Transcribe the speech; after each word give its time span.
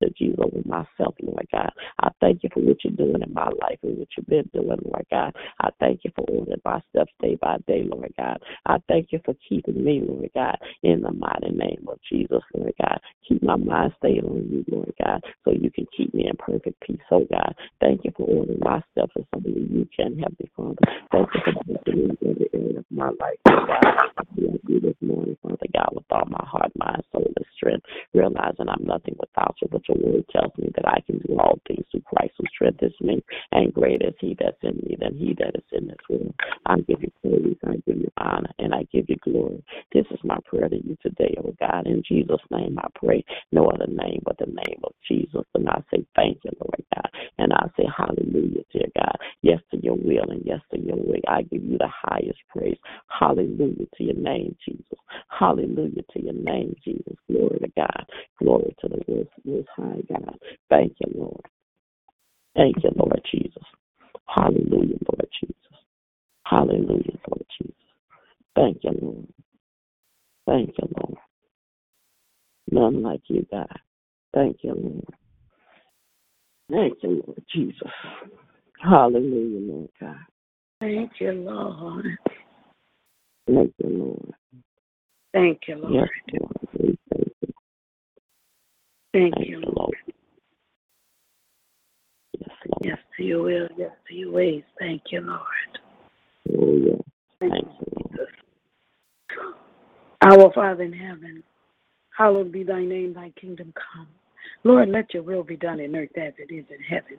That 0.00 0.20
you 0.20 0.34
over 0.38 0.66
myself, 0.66 1.14
Lord 1.22 1.46
God. 1.52 1.70
I 2.00 2.10
thank 2.20 2.42
you 2.42 2.50
for 2.52 2.60
what 2.60 2.76
you're 2.84 2.92
doing 2.94 3.22
in 3.22 3.32
my 3.32 3.46
life 3.46 3.78
and 3.82 3.98
what 3.98 4.08
you've 4.16 4.26
been 4.26 4.48
doing, 4.52 4.78
Lord 4.84 5.06
God. 5.10 5.34
I 5.60 5.70
thank 5.80 6.00
you 6.04 6.12
for 6.14 6.24
ordering 6.28 6.60
my 6.64 6.80
steps 6.90 7.12
day 7.20 7.36
by 7.40 7.56
day, 7.66 7.84
Lord 7.84 8.12
God. 8.18 8.40
I 8.66 8.78
thank 8.88 9.08
you 9.12 9.20
for 9.24 9.34
keeping 9.48 9.82
me, 9.82 10.02
Lord 10.06 10.30
God, 10.34 10.56
in 10.82 11.02
the 11.02 11.12
mighty 11.12 11.50
name 11.50 11.86
of 11.88 11.98
Jesus, 12.10 12.42
Lord 12.54 12.74
God. 12.80 13.00
Keep 13.28 13.42
my 13.42 13.56
mind 13.56 13.92
stayed 13.98 14.24
on 14.24 14.48
you, 14.50 14.64
Lord 14.70 14.92
God, 15.04 15.22
so 15.44 15.52
you 15.52 15.70
can 15.70 15.86
keep 15.96 16.14
me 16.14 16.28
in 16.28 16.36
perfect 16.38 16.80
peace, 16.80 16.98
oh 17.10 17.26
God. 17.30 17.54
Thank 17.80 18.04
you 18.04 18.12
for 18.16 18.26
ordering 18.26 18.60
my 18.60 18.82
steps 18.92 19.12
as 19.18 19.24
somebody 19.34 19.66
you 19.70 19.88
can 19.94 20.18
help 20.18 20.34
me, 20.38 20.50
Father. 20.56 20.76
Thank 21.12 21.28
you 21.34 21.40
for 21.44 21.64
blessing 21.64 22.16
in 22.22 22.30
every 22.30 22.48
area 22.54 22.78
of 22.78 22.84
my 22.90 23.08
life, 23.08 23.38
Lord 23.46 23.68
God. 23.68 23.84
I 24.18 24.22
bless 24.34 24.58
you 24.68 24.80
this 24.80 24.96
morning, 25.00 25.36
Father 25.42 25.56
God, 25.74 25.90
with 25.92 26.04
all 26.10 26.26
my 26.28 26.44
heart, 26.46 26.72
mind, 26.76 27.02
soul, 27.12 27.24
and 27.36 27.46
strength 27.56 27.84
realizing 28.14 28.68
I'm 28.68 28.84
nothing 28.84 29.16
without 29.18 29.56
you, 29.60 29.68
but 29.70 29.87
your 29.88 29.98
word 29.98 30.24
tells 30.30 30.56
me 30.58 30.70
that 30.76 30.88
I 30.88 31.00
can 31.06 31.18
do 31.18 31.38
all 31.38 31.58
things 31.66 31.86
Christ 32.18 32.34
who 32.38 32.44
strengthens 32.52 32.94
me, 33.00 33.22
and 33.52 33.72
greater 33.72 34.08
is 34.08 34.14
he 34.20 34.36
that's 34.38 34.56
in 34.62 34.76
me 34.76 34.96
than 34.98 35.16
he 35.16 35.34
that 35.38 35.54
is 35.54 35.64
in 35.72 35.86
this 35.86 35.96
world. 36.10 36.34
I 36.66 36.76
give 36.80 37.00
you 37.00 37.12
praise, 37.22 37.56
I 37.64 37.76
give 37.86 37.98
you 37.98 38.10
honor, 38.16 38.50
and 38.58 38.74
I 38.74 38.86
give 38.92 39.06
you 39.08 39.16
glory. 39.22 39.62
This 39.92 40.06
is 40.10 40.18
my 40.24 40.38
prayer 40.44 40.68
to 40.68 40.76
you 40.76 40.96
today, 41.00 41.34
oh 41.38 41.54
God. 41.60 41.86
In 41.86 42.02
Jesus' 42.06 42.40
name 42.50 42.76
I 42.78 42.88
pray. 42.94 43.24
No 43.52 43.66
other 43.66 43.86
name 43.86 44.22
but 44.24 44.38
the 44.38 44.46
name 44.46 44.80
of 44.82 44.92
Jesus. 45.06 45.44
And 45.54 45.68
I 45.68 45.80
say 45.92 46.04
thank 46.16 46.38
you, 46.44 46.50
Lord 46.60 46.84
God. 46.94 47.10
And 47.38 47.52
I 47.52 47.66
say 47.76 47.84
hallelujah, 47.96 48.64
dear 48.72 48.86
God. 48.96 49.16
Yes 49.42 49.60
to 49.70 49.78
your 49.82 49.96
will 49.96 50.30
and 50.30 50.42
yes 50.44 50.60
to 50.72 50.80
your 50.80 50.96
way. 50.96 51.20
I 51.28 51.42
give 51.42 51.62
you 51.62 51.78
the 51.78 51.90
highest 51.90 52.38
praise. 52.48 52.78
Hallelujah 53.08 53.86
to 53.96 54.04
your 54.04 54.16
name, 54.16 54.56
Jesus. 54.66 54.98
Hallelujah 55.28 56.02
to 56.12 56.22
your 56.22 56.34
name, 56.34 56.74
Jesus. 56.84 57.16
Glory 57.30 57.58
to 57.60 57.68
God. 57.76 58.06
Glory 58.38 58.74
to 58.80 58.88
the 58.88 59.26
most 59.44 59.68
high 59.76 60.02
God. 60.08 60.38
Thank 60.68 60.94
you, 61.00 61.12
Lord. 61.14 61.57
Thank 62.58 62.82
you, 62.82 62.90
Lord 62.96 63.20
Jesus. 63.30 63.62
Hallelujah, 64.26 64.98
Lord 65.06 65.28
Jesus. 65.40 65.56
Hallelujah, 66.44 67.18
Lord 67.28 67.46
Jesus. 67.56 67.74
Thank 68.56 68.78
you, 68.82 68.90
Lord. 69.00 69.28
Thank 70.44 70.74
you, 70.76 70.88
Lord. 70.96 71.18
None 72.72 73.02
like 73.04 73.20
you, 73.28 73.46
God. 73.48 73.78
Thank 74.34 74.56
you, 74.62 74.74
Lord. 74.74 75.04
Thank 76.68 76.98
you, 77.04 77.22
Lord 77.24 77.44
Jesus. 77.54 77.92
Hallelujah, 78.82 79.72
Lord 79.72 79.90
God. 80.00 80.16
Thank 80.80 81.12
you, 81.20 81.30
Lord. 81.30 82.06
Thank 83.46 83.72
you, 83.78 83.88
Lord. 83.88 84.34
Thank 85.32 85.60
you, 85.68 85.76
Lord. 85.76 85.94
Yes, 85.94 86.08
Lord. 86.40 86.56
Thank 86.76 86.98
you. 87.14 87.52
Thank 89.12 89.34
Thank 89.36 89.48
you, 89.48 89.60
you, 89.60 89.72
Lord. 89.76 89.94
Yes, 92.38 92.56
Lord. 92.66 92.84
Yes 92.84 92.98
to 93.16 93.22
your 93.24 93.42
will, 93.42 93.68
yes 93.76 93.90
to 94.08 94.14
your 94.14 94.32
ways. 94.32 94.62
Thank 94.78 95.02
you, 95.10 95.20
Lord. 95.20 95.42
Oh. 96.52 97.04
Thank 97.40 97.52
Thank 97.52 97.64
you, 97.64 97.70
you, 97.70 97.92
Lord. 97.96 98.10
Jesus. 98.10 99.54
Our 100.22 100.52
Father 100.52 100.82
in 100.82 100.92
heaven, 100.92 101.42
hallowed 102.16 102.50
be 102.52 102.64
thy 102.64 102.84
name, 102.84 103.14
thy 103.14 103.30
kingdom 103.40 103.72
come. 103.74 104.08
Lord, 104.64 104.88
let 104.88 105.14
your 105.14 105.22
will 105.22 105.44
be 105.44 105.56
done 105.56 105.78
in 105.78 105.94
earth 105.94 106.16
as 106.16 106.32
it 106.38 106.52
is 106.52 106.64
in 106.70 106.82
heaven. 106.82 107.18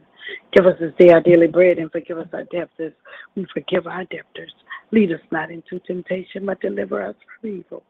Give 0.51 0.65
us 0.65 0.75
this 0.79 0.93
day 0.99 1.09
our 1.11 1.21
daily 1.21 1.47
bread 1.47 1.77
and 1.77 1.91
forgive 1.91 2.17
us 2.17 2.27
our 2.33 2.43
debts 2.45 2.73
as 2.79 2.91
we 3.35 3.45
forgive 3.53 3.87
our 3.87 4.03
debtors. 4.05 4.53
Lead 4.91 5.11
us 5.11 5.21
not 5.31 5.51
into 5.51 5.79
temptation, 5.79 6.45
but 6.45 6.59
deliver 6.59 7.01
us 7.01 7.15
from 7.39 7.49
evil. 7.49 7.83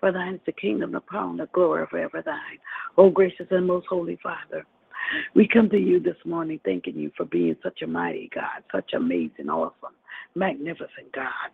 For 0.00 0.10
thine 0.12 0.34
is 0.34 0.40
the 0.46 0.52
kingdom, 0.52 0.92
the 0.92 1.00
power, 1.00 1.28
and 1.30 1.38
the 1.38 1.46
glory 1.52 1.86
forever 1.88 2.22
thine. 2.24 2.58
O 2.96 3.10
gracious 3.10 3.46
and 3.50 3.66
most 3.66 3.86
holy 3.86 4.18
Father, 4.22 4.64
we 5.34 5.48
come 5.48 5.68
to 5.70 5.78
you 5.78 6.00
this 6.00 6.16
morning 6.24 6.60
thanking 6.64 6.96
you 6.96 7.10
for 7.16 7.24
being 7.24 7.56
such 7.62 7.82
a 7.82 7.86
mighty 7.86 8.30
God, 8.34 8.62
such 8.72 8.92
amazing, 8.94 9.48
awesome, 9.48 9.94
magnificent 10.34 11.12
God. 11.14 11.50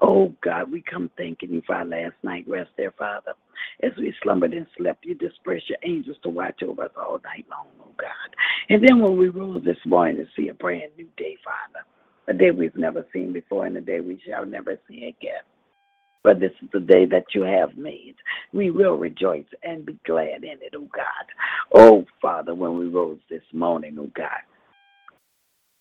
Oh 0.00 0.34
God, 0.42 0.70
we 0.70 0.82
come 0.82 1.10
thanking 1.16 1.50
you 1.52 1.62
for 1.66 1.76
our 1.76 1.84
last 1.84 2.14
night 2.22 2.44
rest 2.48 2.70
there, 2.76 2.92
Father. 2.92 3.32
As 3.82 3.92
we 3.98 4.14
slumbered 4.22 4.54
and 4.54 4.66
slept, 4.76 5.04
you 5.04 5.14
dispersed 5.14 5.68
your 5.68 5.78
angels 5.84 6.16
to 6.22 6.30
watch 6.30 6.62
over 6.62 6.84
us 6.84 6.90
all 6.96 7.20
night 7.24 7.46
long, 7.50 7.66
oh 7.80 7.92
God. 7.98 8.10
And 8.68 8.86
then 8.86 9.00
when 9.00 9.16
we 9.16 9.28
rose 9.28 9.62
this 9.64 9.78
morning 9.84 10.16
to 10.16 10.26
see 10.36 10.48
a 10.48 10.54
brand 10.54 10.92
new 10.96 11.08
day, 11.16 11.36
Father, 11.44 11.84
a 12.28 12.34
day 12.34 12.50
we've 12.50 12.76
never 12.76 13.06
seen 13.12 13.32
before 13.32 13.66
and 13.66 13.76
a 13.76 13.80
day 13.80 14.00
we 14.00 14.20
shall 14.26 14.46
never 14.46 14.78
see 14.88 15.06
again. 15.06 15.42
But 16.22 16.40
this 16.40 16.52
is 16.62 16.68
the 16.72 16.80
day 16.80 17.06
that 17.06 17.34
you 17.34 17.42
have 17.42 17.76
made. 17.76 18.14
We 18.52 18.70
will 18.70 18.96
rejoice 18.96 19.46
and 19.62 19.86
be 19.86 19.98
glad 20.06 20.44
in 20.44 20.58
it, 20.60 20.74
oh 20.76 20.88
God. 20.94 21.26
Oh 21.74 22.04
Father, 22.20 22.54
when 22.54 22.78
we 22.78 22.88
rose 22.88 23.20
this 23.30 23.42
morning, 23.52 23.96
oh 23.98 24.10
God. 24.14 24.40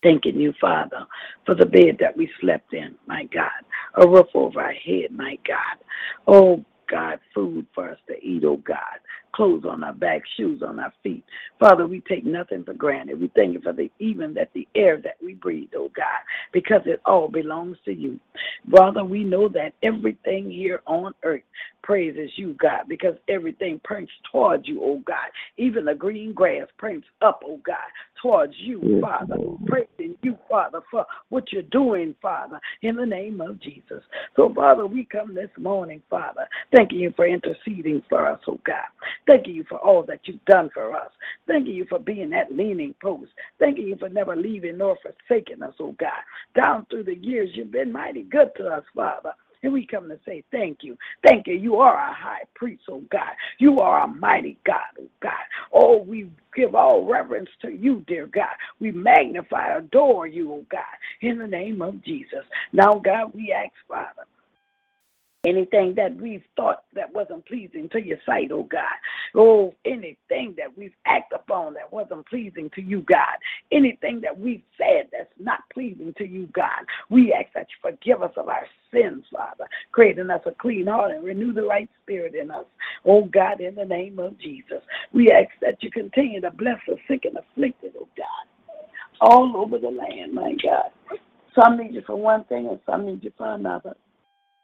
Thanking 0.01 0.39
you, 0.39 0.53
Father, 0.61 1.05
for 1.45 1.55
the 1.55 1.65
bed 1.65 1.97
that 1.99 2.15
we 2.15 2.29
slept 2.39 2.73
in, 2.73 2.95
my 3.05 3.25
God. 3.25 3.49
A 3.95 4.07
roof 4.07 4.27
over 4.33 4.61
our 4.61 4.73
head, 4.73 5.11
my 5.11 5.37
God. 5.45 5.77
Oh 6.27 6.63
God, 6.89 7.19
food 7.35 7.65
for 7.75 7.89
us 7.91 7.97
to 8.07 8.17
eat, 8.23 8.43
oh 8.45 8.57
God. 8.57 8.77
Clothes 9.33 9.63
on 9.69 9.83
our 9.83 9.93
back, 9.93 10.21
shoes 10.37 10.61
on 10.65 10.79
our 10.79 10.93
feet. 11.03 11.23
Father, 11.59 11.87
we 11.87 12.01
take 12.01 12.25
nothing 12.25 12.63
for 12.63 12.73
granted. 12.73 13.19
We 13.19 13.31
thank 13.35 13.53
you 13.53 13.61
for 13.61 13.73
the 13.73 13.89
even 13.99 14.33
that 14.33 14.49
the 14.53 14.67
air 14.75 14.97
that 15.01 15.17
we 15.23 15.33
breathe, 15.35 15.69
oh 15.75 15.91
God, 15.95 16.05
because 16.51 16.81
it 16.85 17.01
all 17.05 17.27
belongs 17.27 17.77
to 17.85 17.93
you. 17.93 18.19
Father, 18.71 19.03
we 19.03 19.23
know 19.23 19.47
that 19.49 19.73
everything 19.83 20.49
here 20.49 20.81
on 20.87 21.13
earth 21.23 21.41
praises 21.83 22.29
you, 22.35 22.55
God, 22.59 22.81
because 22.87 23.15
everything 23.27 23.79
points 23.87 24.11
towards 24.31 24.67
you, 24.67 24.81
oh 24.83 25.01
God. 25.05 25.29
Even 25.57 25.85
the 25.85 25.95
green 25.95 26.33
grass 26.33 26.67
points 26.79 27.07
up, 27.21 27.41
oh 27.45 27.59
God, 27.65 27.77
towards 28.21 28.53
you, 28.57 28.99
Father. 29.01 29.35
Praising 29.65 30.15
you, 30.21 30.37
Father, 30.49 30.81
for 30.91 31.05
what 31.29 31.51
you're 31.51 31.61
doing, 31.63 32.15
Father, 32.21 32.59
in 32.81 32.95
the 32.95 33.05
name 33.05 33.41
of 33.41 33.59
Jesus. 33.61 34.03
So, 34.35 34.53
Father, 34.53 34.85
we 34.85 35.05
come 35.05 35.33
this 35.33 35.49
morning, 35.57 36.01
Father, 36.09 36.47
thanking 36.75 36.99
you 36.99 37.13
for 37.15 37.27
interceding 37.27 38.03
for 38.09 38.27
us, 38.27 38.39
oh 38.47 38.59
God. 38.65 38.85
Thanking 39.27 39.55
you 39.55 39.65
for 39.69 39.79
all 39.79 40.03
that 40.03 40.21
you've 40.25 40.43
done 40.45 40.69
for 40.73 40.95
us. 40.95 41.11
Thanking 41.47 41.75
you 41.75 41.85
for 41.89 41.99
being 41.99 42.29
that 42.31 42.51
leaning 42.51 42.95
post. 43.01 43.31
Thanking 43.59 43.87
you 43.87 43.97
for 43.97 44.09
never 44.09 44.35
leaving 44.35 44.77
nor 44.79 44.97
forsaking 45.01 45.63
us, 45.63 45.73
oh 45.79 45.95
God. 45.99 46.11
Down 46.55 46.85
through 46.89 47.03
the 47.05 47.15
years, 47.17 47.49
you've 47.53 47.71
been 47.71 47.91
mighty 47.91 48.23
good 48.23 48.49
to 48.57 48.67
us, 48.67 48.83
Father. 48.95 49.33
And 49.63 49.73
we 49.73 49.85
come 49.85 50.09
to 50.09 50.19
say 50.25 50.43
thank 50.51 50.79
you. 50.83 50.97
Thank 51.25 51.47
you. 51.47 51.55
You 51.55 51.77
are 51.77 51.95
our 51.95 52.13
high 52.13 52.43
priest, 52.55 52.83
oh 52.89 53.03
God. 53.11 53.31
You 53.59 53.79
are 53.79 54.03
a 54.03 54.07
mighty 54.07 54.57
God, 54.65 54.77
oh 54.99 55.09
God. 55.21 55.33
Oh, 55.73 55.97
we 56.03 56.29
give 56.55 56.75
all 56.75 57.05
reverence 57.05 57.49
to 57.63 57.69
you, 57.71 58.03
dear 58.07 58.27
God. 58.27 58.55
We 58.79 58.91
magnify, 58.91 59.77
adore 59.77 60.27
you, 60.27 60.53
oh 60.53 60.65
God, 60.71 60.81
in 61.21 61.39
the 61.39 61.47
name 61.47 61.81
of 61.81 62.03
Jesus. 62.03 62.45
Now, 62.73 62.95
God, 63.03 63.33
we 63.33 63.53
ask, 63.53 63.73
Father, 63.87 64.25
anything 65.45 65.95
that 65.95 66.15
we've 66.17 66.43
thought 66.55 66.83
that 66.93 67.13
wasn't 67.13 67.45
pleasing 67.45 67.87
to 67.89 68.01
your 68.01 68.17
sight, 68.25 68.51
oh 68.51 68.63
God. 68.63 68.81
Oh, 69.35 69.73
anything 69.85 70.53
that 70.57 70.75
we've 70.77 70.93
acted 71.05 71.39
upon 71.39 71.73
that 71.75 71.91
wasn't 71.93 72.27
pleasing 72.27 72.69
to 72.75 72.81
you, 72.81 73.01
God. 73.01 73.37
Anything 73.71 74.19
that 74.21 74.37
we've 74.37 74.63
said 74.77 75.07
that's 75.11 75.31
not 75.39 75.61
pleasing 75.73 76.13
to 76.17 76.27
you, 76.27 76.49
God. 76.53 76.85
We 77.09 77.33
ask 77.33 77.47
that 77.55 77.67
you 77.69 77.91
forgive 77.91 78.21
us 78.21 78.33
of 78.35 78.49
our 78.49 78.67
sins, 78.93 79.23
Father, 79.31 79.65
creating 79.91 80.29
us 80.29 80.41
a 80.45 80.51
clean 80.51 80.87
heart 80.87 81.11
and 81.11 81.23
renew 81.23 81.53
the 81.53 81.63
right 81.63 81.89
spirit 82.03 82.35
in 82.35 82.51
us. 82.51 82.65
Oh 83.05 83.23
God, 83.23 83.61
in 83.61 83.75
the 83.75 83.85
name 83.85 84.19
of 84.19 84.37
Jesus. 84.39 84.81
We 85.13 85.31
ask 85.31 85.49
that 85.61 85.81
you 85.81 85.89
continue 85.89 86.41
to 86.41 86.51
bless 86.51 86.79
the 86.85 86.97
sick 87.07 87.23
and 87.25 87.37
afflicted, 87.37 87.93
oh 87.97 88.09
God. 88.17 88.25
All 89.21 89.55
over 89.57 89.77
the 89.77 89.89
land, 89.89 90.33
my 90.33 90.55
God. 90.61 90.91
Some 91.55 91.77
need 91.77 91.93
you 91.93 92.03
for 92.05 92.15
one 92.15 92.43
thing 92.45 92.67
and 92.67 92.79
some 92.85 93.05
need 93.05 93.23
you 93.23 93.31
for 93.37 93.53
another. 93.53 93.95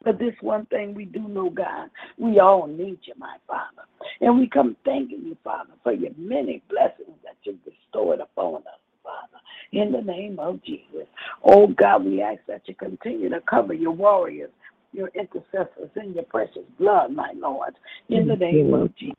But 0.05 0.19
this 0.19 0.35
one 0.39 0.67
thing 0.67 0.93
we 0.93 1.05
do 1.05 1.27
know, 1.27 1.49
God, 1.49 1.89
we 2.17 2.39
all 2.39 2.67
need 2.67 2.99
you, 3.03 3.15
my 3.17 3.37
Father. 3.47 3.81
And 4.21 4.39
we 4.39 4.47
come 4.47 4.77
thanking 4.85 5.23
you, 5.25 5.35
Father, 5.43 5.71
for 5.81 5.93
your 5.93 6.11
many 6.15 6.61
blessings 6.69 7.17
that 7.23 7.35
you've 7.43 7.57
bestowed 7.65 8.19
upon 8.19 8.57
us, 8.57 8.79
Father, 9.03 9.41
in 9.73 9.91
the 9.91 10.01
name 10.01 10.37
of 10.39 10.63
Jesus. 10.63 11.07
Oh, 11.43 11.67
God, 11.67 12.05
we 12.05 12.21
ask 12.21 12.39
that 12.47 12.61
you 12.65 12.75
continue 12.75 13.29
to 13.29 13.41
cover 13.49 13.73
your 13.73 13.93
warriors, 13.93 14.51
your 14.93 15.09
intercessors 15.15 15.89
in 15.95 16.13
your 16.13 16.23
precious 16.25 16.63
blood, 16.79 17.11
my 17.11 17.33
Lord, 17.35 17.73
in 18.09 18.27
the 18.27 18.35
name 18.35 18.73
of 18.75 18.95
Jesus. 18.95 19.15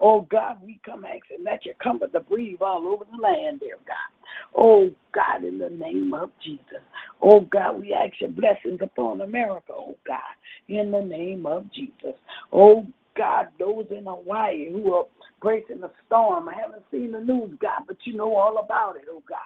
Oh 0.00 0.22
God, 0.22 0.58
we 0.64 0.80
come 0.84 1.04
asking 1.04 1.44
that 1.44 1.64
you 1.64 1.72
come 1.82 2.00
with 2.00 2.12
the 2.12 2.20
breathe 2.20 2.62
all 2.62 2.86
over 2.88 3.04
the 3.10 3.22
land, 3.22 3.60
dear 3.60 3.78
God. 3.86 3.96
Oh 4.54 4.90
God, 5.14 5.44
in 5.44 5.58
the 5.58 5.70
name 5.70 6.14
of 6.14 6.30
Jesus. 6.44 6.82
Oh 7.22 7.40
God, 7.40 7.80
we 7.80 7.94
ask 7.94 8.20
your 8.20 8.30
blessings 8.30 8.80
upon 8.82 9.22
America, 9.22 9.72
oh 9.72 9.96
God, 10.06 10.18
in 10.68 10.90
the 10.90 11.02
name 11.02 11.46
of 11.46 11.72
Jesus. 11.72 12.14
Oh 12.52 12.86
God, 13.16 13.48
those 13.58 13.86
in 13.90 14.04
Hawaii 14.04 14.70
who 14.70 14.94
are 14.94 15.06
bracing 15.46 15.80
the 15.80 15.90
storm. 16.08 16.48
I 16.48 16.54
haven't 16.60 16.82
seen 16.90 17.12
the 17.12 17.20
news, 17.20 17.56
God, 17.62 17.82
but 17.86 17.98
you 18.02 18.14
know 18.16 18.34
all 18.34 18.58
about 18.58 18.96
it, 18.96 19.04
oh 19.08 19.22
God, 19.28 19.38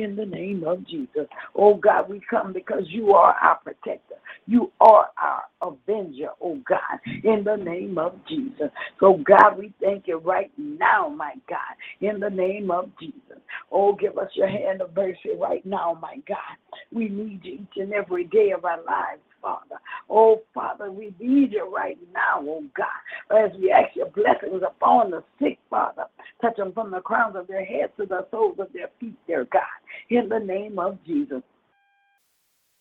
in 0.00 0.14
the 0.14 0.24
name 0.24 0.62
of 0.64 0.86
Jesus. 0.86 1.26
Oh 1.56 1.74
God, 1.74 2.08
we 2.08 2.20
come 2.30 2.52
because 2.52 2.84
you 2.86 3.12
are 3.14 3.34
our 3.34 3.56
protector. 3.56 4.14
You 4.46 4.70
are 4.80 5.08
our 5.20 5.42
avenger, 5.60 6.28
oh 6.40 6.60
God, 6.68 7.00
in 7.24 7.42
the 7.42 7.56
name 7.56 7.98
of 7.98 8.14
Jesus. 8.28 8.70
So 9.00 9.18
God, 9.26 9.58
we 9.58 9.72
thank 9.82 10.06
you 10.06 10.18
right 10.18 10.52
now, 10.56 11.08
my 11.08 11.34
God, 11.48 11.74
in 12.08 12.20
the 12.20 12.30
name 12.30 12.70
of 12.70 12.92
Jesus. 13.00 13.42
Oh, 13.72 13.94
give 13.94 14.16
us 14.16 14.30
your 14.34 14.46
hand 14.48 14.80
of 14.80 14.94
mercy 14.94 15.30
right 15.36 15.66
now, 15.66 15.98
my 16.00 16.18
God. 16.28 16.56
We 16.92 17.08
need 17.08 17.40
you 17.42 17.54
each 17.54 17.78
and 17.82 17.92
every 17.92 18.26
day 18.26 18.52
of 18.56 18.64
our 18.64 18.80
lives. 18.84 19.22
Father. 19.40 19.76
Oh, 20.10 20.42
Father, 20.54 20.90
we 20.90 21.14
need 21.18 21.52
you 21.52 21.72
right 21.74 21.98
now, 22.12 22.40
oh 22.40 22.64
God, 22.76 23.36
as 23.44 23.50
we 23.58 23.70
ask 23.70 23.94
your 23.94 24.10
blessings 24.10 24.62
upon 24.66 25.10
the 25.10 25.22
sick, 25.40 25.58
Father. 25.70 26.04
Touch 26.40 26.56
them 26.56 26.72
from 26.72 26.90
the 26.90 27.00
crowns 27.00 27.36
of 27.36 27.46
their 27.46 27.64
heads 27.64 27.92
to 27.98 28.06
the 28.06 28.26
soles 28.30 28.58
of 28.58 28.68
their 28.72 28.90
feet, 29.00 29.16
dear 29.26 29.46
God, 29.52 29.62
in 30.10 30.28
the 30.28 30.38
name 30.38 30.78
of 30.78 30.98
Jesus. 31.06 31.42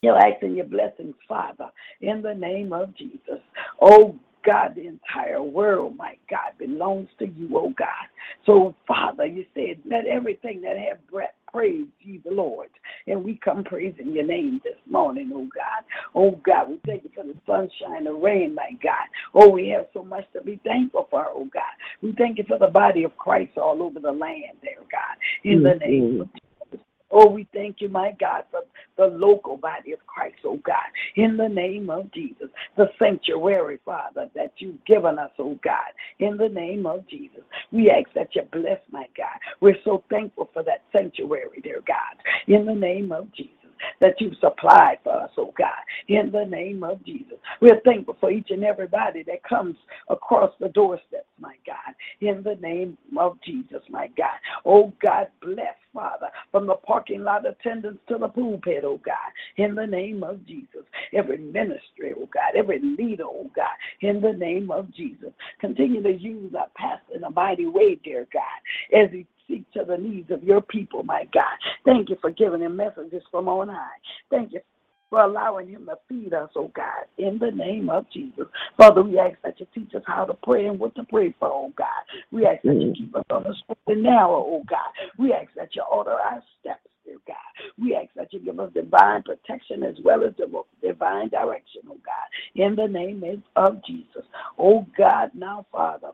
You're 0.01 0.17
asking 0.17 0.55
your 0.55 0.65
blessings, 0.65 1.15
Father, 1.27 1.69
in 2.01 2.21
the 2.21 2.33
name 2.33 2.71
of 2.71 2.95
Jesus. 2.95 3.39
Oh 3.81 4.15
God, 4.45 4.75
the 4.75 4.87
entire 4.87 5.41
world, 5.41 5.97
my 5.97 6.15
God, 6.29 6.53
belongs 6.57 7.09
to 7.19 7.27
you, 7.27 7.49
oh 7.55 7.73
God. 7.77 8.07
So, 8.45 8.75
Father, 8.87 9.25
you 9.25 9.45
said, 9.53 9.81
let 9.89 10.05
everything 10.05 10.61
that 10.61 10.77
have 10.77 11.05
breath 11.07 11.33
praise 11.57 11.87
ye 12.01 12.21
the 12.23 12.31
Lord. 12.31 12.69
And 13.07 13.23
we 13.23 13.39
come 13.43 13.63
praising 13.63 14.13
your 14.13 14.25
name 14.25 14.61
this 14.63 14.77
morning, 14.87 15.31
oh 15.33 15.47
God. 15.55 15.83
Oh 16.13 16.39
God, 16.45 16.69
we 16.69 16.79
thank 16.85 17.03
you 17.03 17.09
for 17.15 17.23
the 17.23 17.33
sunshine, 17.47 18.03
the 18.03 18.13
rain, 18.13 18.53
my 18.53 18.77
God. 18.83 19.07
Oh, 19.33 19.49
we 19.49 19.69
have 19.69 19.87
so 19.91 20.03
much 20.03 20.25
to 20.33 20.41
be 20.41 20.59
thankful 20.63 21.07
for, 21.09 21.25
oh 21.29 21.47
God. 21.51 21.63
We 22.03 22.13
thank 22.13 22.37
you 22.37 22.43
for 22.47 22.59
the 22.59 22.67
body 22.67 23.03
of 23.05 23.17
Christ 23.17 23.57
all 23.57 23.81
over 23.81 23.99
the 23.99 24.11
land 24.11 24.57
there, 24.61 24.83
God. 24.91 25.17
In 25.43 25.63
the 25.63 25.75
name 25.75 26.21
of 26.21 26.29
Jesus. 26.33 26.85
Oh, 27.09 27.27
we 27.27 27.47
thank 27.53 27.77
you, 27.79 27.89
my 27.89 28.13
God, 28.19 28.43
for 28.51 28.61
the 28.97 29.07
local 29.07 29.57
body 29.57 29.91
of 29.93 30.05
Christ, 30.07 30.37
oh 30.45 30.59
God, 30.65 30.87
in 31.15 31.37
the 31.37 31.49
name 31.49 31.89
of 31.89 32.11
Jesus, 32.11 32.49
the 32.75 32.89
sanctuary, 32.99 33.79
Father, 33.85 34.29
that 34.35 34.53
you've 34.57 34.83
given 34.85 35.19
us, 35.19 35.31
oh 35.39 35.59
God, 35.63 35.91
in 36.19 36.37
the 36.37 36.49
name 36.49 36.85
of 36.85 37.07
Jesus. 37.07 37.41
We 37.71 37.89
ask 37.89 38.11
that 38.15 38.35
you 38.35 38.43
bless, 38.51 38.79
my 38.91 39.07
God. 39.17 39.37
We're 39.61 39.77
so 39.83 40.03
thankful 40.09 40.49
for 40.53 40.63
that 40.63 40.83
sanctuary, 40.91 41.61
dear 41.63 41.81
God, 41.87 42.17
in 42.47 42.65
the 42.65 42.75
name 42.75 43.11
of 43.11 43.31
Jesus 43.33 43.56
that 44.01 44.19
you've 44.19 44.37
supplied 44.39 44.97
for 45.03 45.13
us, 45.13 45.31
oh 45.37 45.53
God, 45.57 45.69
in 46.07 46.31
the 46.31 46.45
name 46.45 46.83
of 46.83 47.03
Jesus. 47.05 47.37
We're 47.61 47.81
thankful 47.81 48.17
for 48.19 48.31
each 48.31 48.51
and 48.51 48.63
everybody 48.63 49.23
that 49.23 49.43
comes 49.43 49.75
across 50.09 50.53
the 50.59 50.69
doorsteps, 50.69 51.27
my 51.39 51.55
God, 51.65 51.95
in 52.21 52.43
the 52.43 52.55
name 52.55 52.97
of 53.17 53.37
Jesus, 53.45 53.81
my 53.89 54.07
God. 54.17 54.37
Oh 54.65 54.93
God, 55.01 55.27
bless, 55.41 55.75
Father, 55.93 56.27
from 56.51 56.67
the 56.67 56.75
parking 56.75 57.23
lot 57.23 57.45
attendants 57.47 57.99
to 58.09 58.17
the 58.17 58.27
pulpit, 58.27 58.83
oh 58.83 58.99
God, 59.05 59.15
in 59.57 59.75
the 59.75 59.87
name 59.87 60.23
of 60.23 60.45
Jesus. 60.45 60.83
Every 61.13 61.37
ministry, 61.37 62.13
oh 62.17 62.29
God, 62.33 62.55
every 62.55 62.79
leader, 62.79 63.25
oh 63.25 63.49
God, 63.55 63.67
in 64.01 64.21
the 64.21 64.33
name 64.33 64.71
of 64.71 64.93
Jesus. 64.93 65.31
Continue 65.59 66.03
to 66.03 66.11
use 66.13 66.53
our 66.57 66.67
pastor 66.75 67.15
in 67.15 67.23
a 67.23 67.29
mighty 67.31 67.65
way, 67.65 67.95
dear 68.03 68.27
God, 68.33 68.97
as 68.99 69.11
he 69.11 69.25
seek 69.47 69.69
to 69.73 69.83
the 69.87 69.97
needs 69.97 70.31
of 70.31 70.43
your 70.43 70.61
people, 70.61 71.03
my 71.03 71.25
God. 71.33 71.43
Thank 71.85 72.09
you 72.09 72.17
for 72.21 72.31
giving 72.31 72.61
him 72.61 72.75
messages 72.75 73.23
from 73.31 73.47
on 73.47 73.69
high. 73.69 73.97
Thank 74.29 74.53
you 74.53 74.61
for 75.09 75.21
allowing 75.21 75.69
him 75.69 75.85
to 75.85 75.97
feed 76.09 76.33
us, 76.33 76.49
oh 76.55 76.71
God, 76.75 77.05
in 77.17 77.39
the 77.39 77.51
name 77.51 77.89
of 77.89 78.05
Jesus. 78.11 78.45
Father, 78.77 79.01
we 79.03 79.17
ask 79.19 79.37
that 79.43 79.59
you 79.59 79.67
teach 79.73 79.93
us 79.95 80.03
how 80.05 80.25
to 80.25 80.33
pray 80.43 80.67
and 80.67 80.79
what 80.79 80.95
to 80.95 81.03
pray 81.03 81.33
for, 81.39 81.47
oh 81.47 81.73
God. 81.77 81.87
We 82.31 82.45
ask 82.45 82.61
that 82.63 82.75
you 82.75 82.91
mm. 82.91 82.97
keep 82.97 83.15
us 83.15 83.23
on 83.29 83.43
the 83.43 83.55
straight 83.63 83.95
and 83.95 84.03
narrow, 84.03 84.43
oh 84.45 84.63
God. 84.69 84.89
We 85.17 85.33
ask 85.33 85.49
that 85.55 85.75
you 85.75 85.83
order 85.89 86.11
our 86.11 86.43
steps, 86.59 86.87
dear 87.05 87.17
God. 87.25 87.35
We 87.77 87.95
ask 87.95 88.09
that 88.15 88.33
you 88.33 88.39
give 88.39 88.59
us 88.59 88.71
divine 88.73 89.23
protection 89.23 89.83
as 89.83 89.95
well 90.03 90.23
as 90.23 90.33
divine 90.81 91.29
direction, 91.29 91.83
oh 91.89 91.99
God, 92.05 92.27
in 92.55 92.75
the 92.75 92.87
name 92.87 93.43
of 93.55 93.83
Jesus. 93.85 94.23
Oh 94.57 94.85
God, 94.97 95.31
now, 95.33 95.65
Father. 95.71 96.09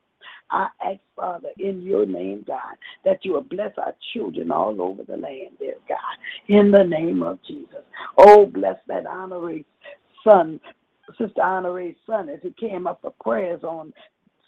I 0.51 0.67
ask, 0.83 0.99
Father, 1.15 1.49
in 1.57 1.81
your 1.81 2.05
name, 2.05 2.43
God, 2.47 2.75
that 3.05 3.23
you 3.23 3.33
will 3.33 3.41
bless 3.41 3.71
our 3.77 3.95
children 4.13 4.51
all 4.51 4.81
over 4.81 5.03
the 5.03 5.17
land, 5.17 5.57
dear 5.59 5.75
God, 5.87 5.97
in 6.47 6.71
the 6.71 6.83
name 6.83 7.23
of 7.23 7.39
Jesus. 7.47 7.83
Oh, 8.17 8.45
bless 8.45 8.77
that 8.87 9.05
honorary 9.05 9.65
son, 10.23 10.59
Sister 11.17 11.41
Honoree's 11.41 11.97
son, 12.07 12.29
as 12.29 12.39
he 12.41 12.51
came 12.51 12.87
up 12.87 12.99
for 13.01 13.13
prayers 13.21 13.63
on 13.63 13.93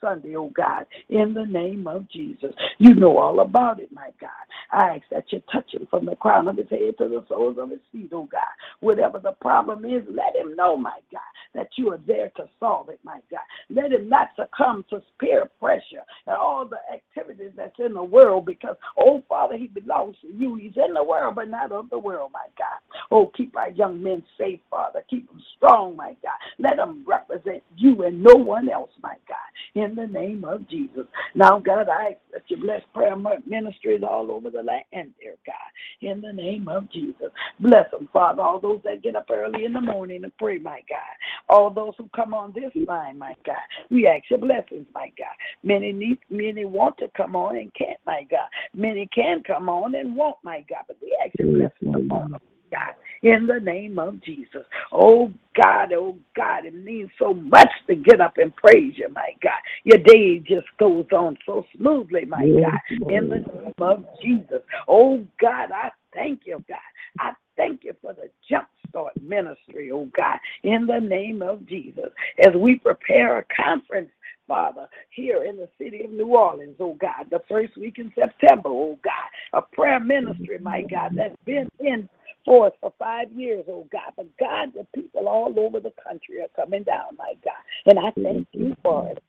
Sunday, 0.05 0.35
oh 0.37 0.51
God, 0.55 0.87
in 1.09 1.33
the 1.33 1.45
name 1.47 1.87
of 1.87 2.09
Jesus. 2.11 2.53
You 2.79 2.95
know 2.95 3.17
all 3.17 3.41
about 3.41 3.81
it, 3.81 3.91
my 3.93 4.09
God. 4.21 4.29
I 4.71 4.97
ask 4.97 5.03
that 5.11 5.25
you 5.31 5.41
touch 5.51 5.73
him 5.73 5.87
from 5.89 6.05
the 6.07 6.17
crown 6.17 6.49
of 6.49 6.57
his 6.57 6.69
head 6.69 6.97
to 6.99 7.09
the 7.09 7.25
soles 7.29 7.57
of 7.59 7.71
his 7.71 7.81
feet, 7.91 8.11
oh 8.13 8.29
God. 8.31 8.41
Whatever 8.81 9.19
the 9.19 9.33
problem 9.33 9.85
is, 9.85 10.03
let 10.11 10.35
him 10.35 10.55
know, 10.57 10.77
my 10.77 10.99
God, 11.11 11.21
that 11.55 11.69
you 11.77 11.91
are 11.93 12.01
there 12.07 12.31
to 12.37 12.45
solve 12.59 12.89
it, 12.89 12.99
my 13.05 13.19
God. 13.31 13.41
Let 13.71 13.93
him 13.93 14.09
not 14.09 14.29
succumb 14.37 14.85
to 14.91 15.01
peer 15.19 15.49
pressure 15.59 16.03
and 16.27 16.37
all 16.37 16.65
the 16.67 16.79
activities 16.93 17.53
that's 17.57 17.79
in 17.79 17.95
the 17.95 18.03
world 18.03 18.45
because, 18.45 18.77
oh 18.99 19.23
Father, 19.29 19.57
he 19.57 19.67
belongs 19.67 20.17
to 20.23 20.29
you. 20.29 20.55
He's 20.57 20.77
in 20.77 20.93
the 20.95 21.03
world, 21.05 21.35
but 21.35 21.49
not 21.49 21.73
of 21.73 21.89
the 21.91 21.99
world, 21.99 22.31
my 22.33 22.47
God. 22.59 22.79
Oh, 23.11 23.31
keep 23.37 23.57
our 23.57 23.71
young 23.71 24.03
men 24.03 24.23
safe, 24.39 24.61
Father. 24.71 25.03
Keep 25.09 25.29
them 25.29 25.41
strong, 25.57 25.97
my 25.97 26.15
God. 26.23 26.37
Let 26.59 26.77
them 26.77 27.05
represent 27.07 27.63
you 27.77 28.03
and 28.03 28.23
no 28.23 28.35
one 28.35 28.69
else, 28.69 28.91
my 29.03 29.15
God. 29.29 29.37
In 29.83 29.94
the 29.95 30.07
name 30.07 30.43
of 30.43 30.67
Jesus. 30.69 31.05
Now, 31.33 31.59
God, 31.59 31.89
I 31.89 32.11
ask 32.11 32.17
that 32.33 32.43
you 32.47 32.57
bless 32.57 32.81
prayer 32.93 33.15
ministries 33.45 34.01
all 34.03 34.31
over 34.31 34.49
the 34.49 34.63
land, 34.63 35.11
dear 35.19 35.35
God, 35.45 35.55
in 36.01 36.21
the 36.21 36.33
name 36.33 36.67
of 36.67 36.91
Jesus. 36.91 37.29
Bless 37.59 37.89
them, 37.91 38.09
Father, 38.11 38.41
all 38.41 38.59
those 38.59 38.81
that 38.83 39.03
get 39.03 39.15
up 39.15 39.27
early 39.29 39.65
in 39.65 39.73
the 39.73 39.81
morning 39.81 40.23
and 40.23 40.37
pray, 40.37 40.57
my 40.57 40.81
God. 40.89 41.15
All 41.49 41.69
those 41.69 41.93
who 41.97 42.09
come 42.15 42.33
on 42.33 42.53
this 42.53 42.71
line, 42.87 43.17
my 43.17 43.35
God. 43.45 43.55
We 43.89 44.07
ask 44.07 44.23
your 44.29 44.39
blessings, 44.39 44.87
my 44.93 45.11
God. 45.17 45.35
Many 45.63 45.91
need, 45.91 46.19
many 46.29 46.65
want 46.65 46.97
to 46.99 47.09
come 47.15 47.35
on 47.35 47.57
and 47.57 47.73
can't, 47.73 47.99
my 48.05 48.25
God. 48.29 48.47
Many 48.73 49.07
can 49.13 49.43
come 49.43 49.69
on 49.69 49.95
and 49.95 50.15
won't, 50.15 50.37
my 50.43 50.65
God, 50.69 50.83
but 50.87 50.97
we 51.01 51.17
ask 51.23 51.33
your 51.39 51.51
blessings 51.51 52.05
upon 52.05 52.31
them. 52.31 52.41
God, 52.71 52.95
in 53.25 53.47
the 53.47 53.59
name 53.59 53.97
of 53.97 54.21
Jesus. 54.21 54.63
Oh 54.91 55.33
God, 55.59 55.91
oh 55.93 56.15
God, 56.35 56.65
it 56.65 56.75
means 56.75 57.09
so 57.17 57.33
much 57.33 57.69
to 57.87 57.95
get 57.95 58.21
up 58.21 58.37
and 58.37 58.55
praise 58.55 58.93
you, 58.97 59.09
my 59.09 59.31
God. 59.41 59.59
Your 59.83 59.97
day 59.97 60.37
just 60.39 60.67
goes 60.77 61.07
on 61.11 61.35
so 61.43 61.65
smoothly, 61.75 62.25
my 62.25 62.47
God, 62.47 63.09
in 63.09 63.29
the 63.29 63.39
name 63.39 63.73
of 63.79 64.05
Jesus. 64.21 64.61
Oh 64.87 65.25
God, 65.41 65.71
I 65.71 65.89
thank 66.13 66.41
you, 66.45 66.63
God. 66.69 66.77
I 67.19 67.31
thank 67.57 67.83
you 67.83 67.95
for 67.99 68.13
the 68.13 68.29
jumpstart 68.49 69.19
ministry, 69.21 69.89
oh 69.91 70.07
God, 70.15 70.37
in 70.63 70.85
the 70.85 70.99
name 70.99 71.41
of 71.41 71.65
Jesus. 71.67 72.11
As 72.37 72.53
we 72.55 72.75
prepare 72.77 73.39
a 73.39 73.45
conference 73.55 74.11
Father, 74.47 74.87
here 75.09 75.43
in 75.43 75.57
the 75.57 75.67
city 75.79 76.03
of 76.03 76.11
New 76.11 76.27
Orleans, 76.27 76.75
oh 76.79 76.93
God, 77.01 77.25
the 77.31 77.41
first 77.49 77.75
week 77.77 77.97
in 77.97 78.13
September, 78.13 78.69
oh 78.69 78.99
God, 79.03 79.59
a 79.59 79.63
prayer 79.75 79.99
ministry, 79.99 80.59
my 80.59 80.83
God, 80.83 81.13
that's 81.15 81.35
been 81.45 81.67
in 81.79 82.07
forth 82.45 82.73
for 82.79 82.93
five 82.97 83.31
years, 83.31 83.65
oh 83.67 83.87
God. 83.91 84.13
But 84.15 84.27
God, 84.37 84.73
the 84.73 84.85
people 84.93 85.27
all 85.27 85.53
over 85.57 85.79
the 85.79 85.93
country 86.07 86.41
are 86.41 86.63
coming 86.63 86.83
down, 86.83 87.17
my 87.17 87.33
God. 87.43 87.53
And 87.85 87.99
I 87.99 88.11
thank 88.21 88.47
you 88.53 88.75
for 88.81 89.09
it. 89.09 89.23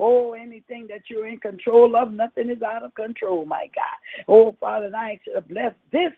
Oh, 0.00 0.32
anything 0.34 0.86
that 0.88 1.02
you're 1.08 1.26
in 1.26 1.38
control 1.38 1.96
of, 1.96 2.12
nothing 2.12 2.50
is 2.50 2.62
out 2.62 2.84
of 2.84 2.94
control, 2.94 3.44
my 3.44 3.68
God. 3.74 4.28
Oh, 4.28 4.56
Father, 4.60 4.86
and 4.86 4.96
I 4.96 5.12
ask 5.12 5.20
you 5.26 5.34
to 5.34 5.40
bless 5.40 5.74
this 5.92 6.12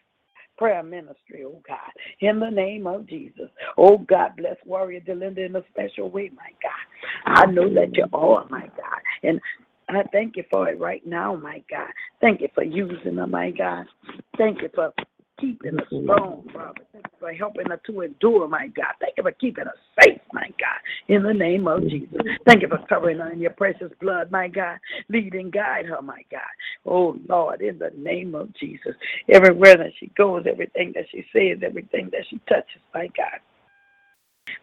prayer 0.60 0.82
ministry, 0.82 1.42
oh 1.46 1.58
God, 1.66 1.78
in 2.20 2.38
the 2.38 2.50
name 2.50 2.86
of 2.86 3.06
Jesus. 3.06 3.48
Oh 3.78 3.96
God, 3.96 4.32
bless 4.36 4.56
Warrior 4.66 5.00
Delinda 5.00 5.46
in 5.46 5.56
a 5.56 5.62
special 5.70 6.10
way, 6.10 6.30
my 6.36 6.50
God. 6.62 7.42
I 7.42 7.46
know 7.46 7.72
that 7.72 7.96
you 7.96 8.04
are, 8.12 8.46
my 8.50 8.66
God. 8.66 9.00
And 9.22 9.40
I 9.88 10.02
thank 10.12 10.36
you 10.36 10.44
for 10.50 10.68
it 10.68 10.78
right 10.78 11.04
now, 11.06 11.34
my 11.34 11.62
God. 11.70 11.88
Thank 12.20 12.42
you 12.42 12.48
for 12.54 12.62
using 12.62 13.16
them, 13.16 13.30
my 13.30 13.50
God. 13.50 13.86
Thank 14.36 14.60
you 14.60 14.68
for 14.74 14.92
keeping 15.40 15.78
us 15.78 15.86
strong, 15.86 16.48
Father. 16.52 16.80
Thank 16.92 17.04
you 17.06 17.18
for 17.18 17.32
helping 17.32 17.70
us 17.70 17.80
to 17.86 18.00
endure, 18.02 18.48
my 18.48 18.68
God. 18.68 18.94
Thank 19.00 19.14
you 19.16 19.22
for 19.22 19.32
keeping 19.32 19.66
us 19.66 19.74
safe, 20.00 20.20
my 20.32 20.48
God, 20.58 20.80
in 21.08 21.22
the 21.22 21.32
name 21.32 21.66
of 21.66 21.82
Jesus. 21.82 22.20
Thank 22.46 22.62
you 22.62 22.68
for 22.68 22.78
covering 22.88 23.18
her 23.18 23.30
in 23.32 23.40
your 23.40 23.52
precious 23.52 23.92
blood, 24.00 24.30
my 24.30 24.48
God. 24.48 24.78
Lead 25.08 25.34
and 25.34 25.52
guide 25.52 25.86
her, 25.86 26.02
my 26.02 26.22
God. 26.30 26.40
Oh, 26.86 27.16
Lord, 27.28 27.60
in 27.62 27.78
the 27.78 27.90
name 27.96 28.34
of 28.34 28.54
Jesus. 28.54 28.94
Everywhere 29.28 29.76
that 29.76 29.92
she 29.98 30.08
goes, 30.16 30.44
everything 30.48 30.92
that 30.94 31.04
she 31.10 31.24
says, 31.32 31.58
everything 31.64 32.08
that 32.12 32.24
she 32.28 32.38
touches, 32.48 32.82
my 32.94 33.08
God. 33.16 33.40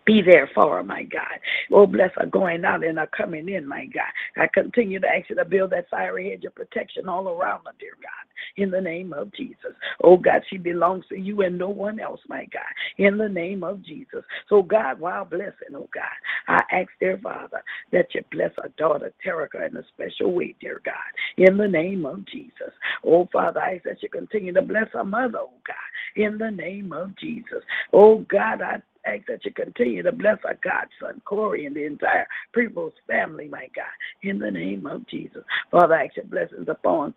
Be 0.05 0.21
there 0.21 0.49
for 0.53 0.77
her, 0.77 0.83
my 0.83 1.03
God. 1.03 1.39
Oh, 1.71 1.85
bless 1.85 2.11
her 2.15 2.25
going 2.25 2.65
out 2.65 2.83
and 2.83 2.97
her 2.97 3.07
coming 3.07 3.49
in, 3.49 3.67
my 3.67 3.85
God. 3.85 4.11
I 4.37 4.47
continue 4.53 4.99
to 4.99 5.07
ask 5.07 5.29
you 5.29 5.35
to 5.35 5.45
build 5.45 5.71
that 5.71 5.89
fiery 5.89 6.31
hedge 6.31 6.45
of 6.45 6.55
protection 6.55 7.09
all 7.09 7.27
around 7.29 7.61
her, 7.65 7.73
dear 7.79 7.93
God, 8.01 8.61
in 8.61 8.71
the 8.71 8.81
name 8.81 9.13
of 9.13 9.33
Jesus. 9.33 9.73
Oh, 10.03 10.17
God, 10.17 10.41
she 10.49 10.57
belongs 10.57 11.05
to 11.09 11.17
you 11.17 11.41
and 11.41 11.57
no 11.57 11.69
one 11.69 11.99
else, 11.99 12.21
my 12.27 12.45
God, 12.53 12.61
in 12.97 13.17
the 13.17 13.29
name 13.29 13.63
of 13.63 13.83
Jesus. 13.83 14.23
So, 14.49 14.61
God, 14.61 14.99
while 14.99 15.25
blessing, 15.25 15.75
oh, 15.75 15.89
God, 15.93 16.03
I 16.47 16.61
ask, 16.71 16.89
dear 16.99 17.19
Father, 17.21 17.63
that 17.91 18.07
you 18.13 18.21
bless 18.31 18.51
our 18.59 18.69
daughter, 18.77 19.13
Terica, 19.25 19.69
in 19.69 19.77
a 19.77 19.83
special 19.93 20.33
way, 20.33 20.55
dear 20.59 20.81
God, 20.85 20.95
in 21.37 21.57
the 21.57 21.67
name 21.67 22.05
of 22.05 22.25
Jesus. 22.25 22.71
Oh, 23.03 23.27
Father, 23.31 23.61
I 23.61 23.75
ask 23.75 23.83
that 23.83 24.03
you 24.03 24.09
continue 24.09 24.53
to 24.53 24.61
bless 24.61 24.87
her 24.93 25.03
mother, 25.03 25.39
oh, 25.39 25.51
God, 25.65 25.75
in 26.15 26.37
the 26.37 26.51
name 26.51 26.93
of 26.93 27.15
Jesus. 27.17 27.63
Oh, 27.93 28.19
God, 28.29 28.61
I 28.61 28.81
ask 29.15 29.25
that 29.27 29.45
you 29.45 29.51
continue 29.51 30.03
to 30.03 30.11
bless 30.11 30.37
our 30.45 30.57
godson, 30.63 31.21
Corey, 31.25 31.65
and 31.65 31.75
the 31.75 31.85
entire 31.85 32.27
People's 32.53 32.93
family, 33.07 33.47
my 33.47 33.67
God, 33.75 33.85
in 34.23 34.39
the 34.39 34.51
name 34.51 34.85
of 34.85 35.07
Jesus. 35.07 35.43
Father, 35.71 35.95
I 35.95 36.05
ask 36.05 36.15
your 36.15 36.25
blessings 36.25 36.67
upon 36.67 37.13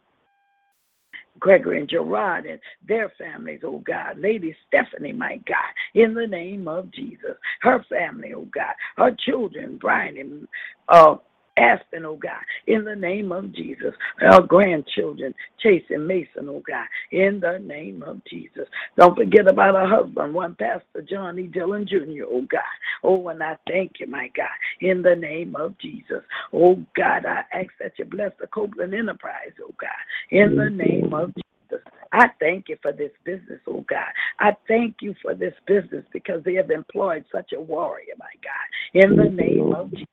Gregory 1.39 1.81
and 1.81 1.89
Gerard 1.89 2.47
and 2.47 2.61
their 2.87 3.11
families, 3.19 3.61
oh 3.65 3.79
God. 3.79 4.19
Lady 4.19 4.55
Stephanie, 4.69 5.13
my 5.13 5.41
God, 5.47 5.73
in 5.95 6.15
the 6.15 6.27
name 6.27 6.69
of 6.69 6.91
Jesus. 6.93 7.37
Her 7.63 7.85
family, 7.89 8.33
oh 8.35 8.49
God. 8.53 8.75
Her 8.97 9.17
children, 9.27 9.79
Brian 9.81 10.19
and 10.19 10.49
uh, 10.89 11.17
Aspen, 11.57 12.05
oh 12.05 12.17
God, 12.17 12.41
in 12.67 12.85
the 12.85 12.97
name 12.97 13.33
of 13.33 13.53
Jesus. 13.53 13.95
Our 14.23 14.43
grandchildren, 14.43 15.35
Chase 15.59 15.85
and 15.91 16.07
Mason, 16.07 16.49
oh 16.49 16.63
God, 16.67 16.87
in 17.11 17.41
the 17.41 17.59
name 17.59 18.03
of 18.03 18.23
Jesus. 18.25 18.69
Don't 18.97 19.17
forget 19.17 19.49
about 19.49 19.77
our 19.77 19.89
husband, 19.89 20.35
one 20.35 20.55
Pastor 20.55 21.03
John 21.09 21.39
E. 21.39 21.47
Dillon 21.47 21.87
Jr., 21.87 22.25
oh 22.29 22.43
God. 22.43 22.61
Oh, 23.03 23.29
and 23.29 23.43
I 23.43 23.57
thank 23.69 24.01
you, 24.01 24.07
my 24.07 24.31
God, 24.37 24.47
in 24.81 25.03
the 25.03 25.17
name 25.17 25.57
of 25.57 25.77
Jesus. 25.79 26.23
Oh 26.53 26.77
God, 26.97 27.27
I 27.27 27.45
ask 27.53 27.71
that 27.81 27.99
you 27.99 28.05
bless 28.05 28.33
the 28.41 28.47
Copeland 28.47 28.95
Enterprise, 28.95 29.53
oh 29.63 29.75
God, 29.81 29.91
in 30.31 30.57
the 30.57 30.71
name 30.71 31.13
of 31.13 31.33
Jesus. 31.35 31.85
I 32.13 32.29
thank 32.41 32.69
you 32.69 32.77
for 32.83 32.93
this 32.93 33.13
business, 33.25 33.61
oh 33.67 33.85
God. 33.89 34.09
I 34.39 34.57
thank 34.67 34.97
you 35.01 35.15
for 35.23 35.35
this 35.35 35.55
business 35.67 36.05
because 36.13 36.43
they 36.45 36.55
have 36.55 36.71
employed 36.71 37.25
such 37.33 37.53
a 37.53 37.61
warrior, 37.61 38.15
my 38.19 38.27
God, 38.43 39.05
in 39.05 39.17
the 39.17 39.29
name 39.29 39.73
of 39.73 39.91
Jesus. 39.91 40.07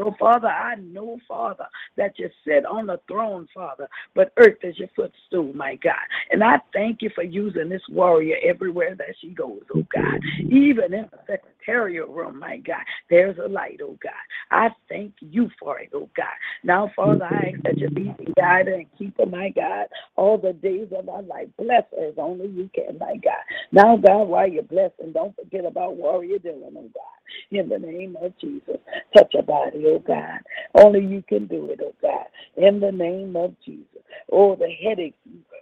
So, 0.00 0.14
Father, 0.18 0.48
I 0.48 0.76
know, 0.76 1.18
Father, 1.28 1.66
that 1.98 2.18
you 2.18 2.30
sit 2.46 2.64
on 2.64 2.86
the 2.86 2.98
throne, 3.06 3.46
Father, 3.52 3.86
but 4.14 4.32
earth 4.38 4.56
is 4.62 4.78
your 4.78 4.88
footstool, 4.96 5.52
my 5.52 5.76
God. 5.76 5.92
And 6.30 6.42
I 6.42 6.56
thank 6.72 7.02
you 7.02 7.10
for 7.14 7.22
using 7.22 7.68
this 7.68 7.82
warrior 7.90 8.36
everywhere 8.42 8.94
that 8.94 9.14
she 9.20 9.28
goes, 9.28 9.60
oh 9.74 9.84
God. 9.94 10.20
Even 10.50 10.94
in 10.94 11.06
the 11.10 11.18
secretarial 11.60 12.08
room, 12.08 12.38
my 12.38 12.58
God, 12.58 12.82
there's 13.08 13.36
a 13.38 13.48
light, 13.48 13.80
oh 13.82 13.98
God. 14.02 14.12
I 14.50 14.68
thank 14.88 15.14
you 15.20 15.50
for 15.58 15.78
it, 15.80 15.90
oh 15.94 16.08
God. 16.16 16.26
Now, 16.64 16.90
Father, 16.94 17.24
I 17.24 17.52
ask 17.54 17.62
that 17.64 17.78
you 17.78 17.88
lead 17.94 18.16
and 18.18 18.34
guide 18.36 18.68
and 18.68 18.86
keep 18.98 19.16
her, 19.18 19.26
my 19.26 19.50
God, 19.50 19.86
all 20.16 20.38
the 20.38 20.52
days 20.52 20.88
of 20.96 21.08
our 21.08 21.22
life. 21.22 21.48
Bless 21.58 21.84
as 22.00 22.14
only 22.18 22.48
you 22.48 22.70
can, 22.74 22.98
my 22.98 23.16
God. 23.22 23.42
Now, 23.72 23.96
God, 23.96 24.24
while 24.24 24.48
you're 24.48 24.62
blessing, 24.62 25.12
don't 25.12 25.34
forget 25.36 25.64
about 25.64 25.96
Warrior 25.96 26.38
Dillon, 26.38 26.74
oh 26.76 26.90
God 26.94 27.10
in 27.50 27.68
the 27.68 27.78
name 27.78 28.16
of 28.20 28.32
Jesus. 28.40 28.76
Touch 29.16 29.34
a 29.38 29.42
body, 29.42 29.84
oh 29.86 29.98
God. 30.00 30.40
Only 30.74 31.04
you 31.04 31.22
can 31.28 31.46
do 31.46 31.70
it, 31.70 31.80
oh 31.82 31.94
God, 32.02 32.26
in 32.56 32.80
the 32.80 32.92
name 32.92 33.36
of 33.36 33.54
Jesus. 33.64 33.86
Oh, 34.32 34.56
the 34.56 34.68
headaches, 34.82 35.16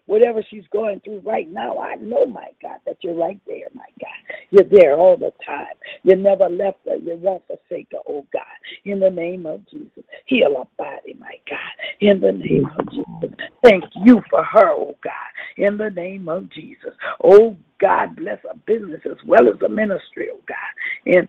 whatever 0.08 0.42
she's 0.50 0.64
going 0.72 1.00
through 1.00 1.20
right 1.20 1.48
now, 1.50 1.78
I 1.78 1.94
know, 1.96 2.26
my 2.26 2.48
God, 2.62 2.78
that 2.86 2.96
you're 3.02 3.14
right 3.14 3.40
there, 3.46 3.68
my 3.74 3.84
God. 4.00 4.36
You're 4.50 4.64
there 4.64 4.96
all 4.96 5.16
the 5.16 5.32
time. 5.46 5.66
You 6.02 6.16
never 6.16 6.48
left 6.48 6.78
her. 6.86 6.96
You 6.96 7.16
won't 7.16 7.44
forsake 7.46 7.88
her, 7.92 7.98
oh 8.08 8.26
God. 8.32 8.42
In 8.84 9.00
the 9.00 9.10
name 9.10 9.44
of 9.44 9.68
Jesus. 9.70 10.02
Heal 10.24 10.56
her 10.56 10.64
body, 10.78 11.14
my 11.20 11.34
God. 11.48 11.58
In 12.00 12.20
the 12.20 12.32
name 12.32 12.68
of 12.78 12.90
Jesus. 12.90 13.36
Thank 13.62 13.84
you 14.02 14.22
for 14.30 14.42
her, 14.42 14.70
oh 14.70 14.96
God. 15.04 15.12
In 15.58 15.76
the 15.76 15.90
name 15.90 16.28
of 16.28 16.48
Jesus. 16.50 16.94
Oh 17.22 17.54
God, 17.78 18.16
bless 18.16 18.38
her 18.44 18.58
business 18.66 19.00
as 19.04 19.18
well 19.26 19.46
as 19.48 19.58
the 19.60 19.68
ministry, 19.68 20.28
oh 20.32 20.40
God. 20.48 20.56
In 21.04 21.28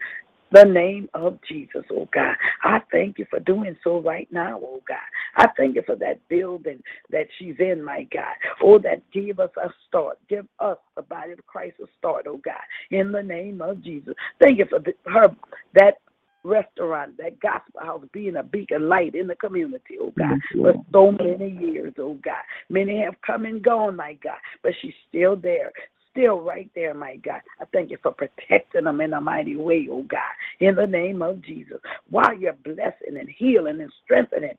the 0.52 0.64
name 0.64 1.10
of 1.14 1.40
Jesus, 1.48 1.84
oh 1.92 2.08
God. 2.14 2.36
I 2.64 2.82
thank 2.92 3.20
you 3.20 3.26
for 3.30 3.40
doing 3.40 3.78
so 3.84 4.02
right 4.02 4.28
now, 4.32 4.60
oh 4.62 4.82
God. 4.88 4.98
I 5.36 5.48
thank 5.58 5.76
you 5.76 5.84
for 5.86 5.96
that 5.98 6.20
building 6.28 6.82
that 7.12 7.28
she's 7.38 7.56
in, 7.60 7.84
my 7.84 8.08
God. 8.12 8.36
Oh, 8.64 8.80
that 8.80 9.02
give 9.12 9.40
us 9.40 9.52
a 9.62 9.70
start. 9.88 10.18
Give 10.28 10.48
us, 10.60 10.78
the 10.96 11.04
body 11.04 11.32
of 11.34 11.46
Christ, 11.48 11.76
a 11.82 11.88
start, 11.98 12.26
oh 12.28 12.42
God. 12.44 12.56
In 12.92 13.12
the 13.12 13.24
name 13.24 13.62
of 13.62 13.84
Jesus. 13.84 14.14
Thank 14.42 14.60
you 14.60 14.66
for 14.70 14.80
the, 14.80 14.94
her, 15.06 15.36
that 15.76 15.96
restaurant, 16.44 17.18
that 17.18 17.40
gospel 17.40 17.82
house 17.82 18.06
being 18.14 18.38
a 18.38 18.44
beacon 18.44 18.88
light 18.88 19.16
in 19.16 19.28
the 19.28 19.36
community, 19.36 19.98
oh 20.02 20.14
God, 20.18 20.38
for 20.54 20.74
so 20.92 21.12
many 21.12 21.52
years, 21.52 21.94
oh 22.00 22.18
God. 22.24 22.44
Many 22.70 23.02
have 23.02 23.16
come 23.26 23.46
and 23.46 23.62
gone, 23.62 23.96
my 23.96 24.14
God, 24.24 24.38
but 24.64 24.74
she's 24.82 24.94
still 25.10 25.36
there 25.36 25.72
still 26.12 26.42
right 26.42 26.70
there, 26.76 26.94
my 26.94 27.18
God. 27.18 27.42
I 27.62 27.66
thank 27.74 27.92
you 27.92 27.98
for 28.02 28.12
protecting 28.12 28.86
them 28.86 29.02
in 29.02 29.14
a 29.14 29.22
mighty 29.22 29.56
way, 29.56 29.88
oh 29.92 30.04
God, 30.04 30.20
in 30.60 30.76
the 30.76 30.88
name 30.88 31.22
of 31.22 31.42
Jesus. 31.42 31.80
While 32.10 32.38
you're 32.38 32.54
blessing 32.54 33.18
and 33.18 33.30
healing 33.30 33.82
and 33.82 33.92
strengthening 34.04 34.56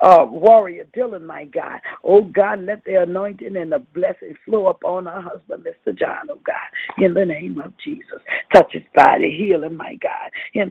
uh, 0.00 0.26
warrior 0.28 0.86
Dylan, 0.96 1.22
my 1.26 1.44
God. 1.44 1.80
Oh 2.04 2.22
God, 2.22 2.62
let 2.64 2.84
the 2.84 3.02
anointing 3.02 3.56
and 3.56 3.72
the 3.72 3.80
blessing 3.94 4.34
flow 4.44 4.68
upon 4.68 5.06
our 5.06 5.22
husband, 5.22 5.64
Mr. 5.64 5.98
John, 5.98 6.28
oh 6.30 6.40
God, 6.44 7.04
in 7.04 7.14
the 7.14 7.24
name 7.24 7.60
of 7.60 7.72
Jesus. 7.84 8.20
Touch 8.52 8.72
his 8.72 8.82
body, 8.94 9.36
heal 9.36 9.64
him, 9.64 9.76
my 9.76 9.96
God. 9.96 10.30
In 10.54 10.70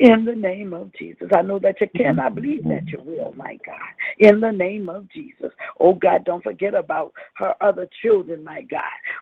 in 0.00 0.24
the 0.24 0.34
name 0.34 0.72
of 0.72 0.90
Jesus. 0.98 1.28
I 1.36 1.42
know 1.42 1.58
that 1.58 1.80
you 1.80 1.86
can. 1.94 2.18
I 2.18 2.30
believe 2.30 2.64
that 2.64 2.88
you 2.88 3.00
will, 3.04 3.34
my 3.36 3.58
God. 3.66 3.76
In 4.18 4.40
the 4.40 4.50
name 4.50 4.88
of 4.88 5.08
Jesus. 5.10 5.52
Oh 5.78 5.92
God, 5.94 6.24
don't 6.24 6.42
forget 6.42 6.74
about 6.74 7.12
her 7.34 7.54
other 7.60 7.86
children, 8.02 8.42
my 8.42 8.62
God. 8.62 8.80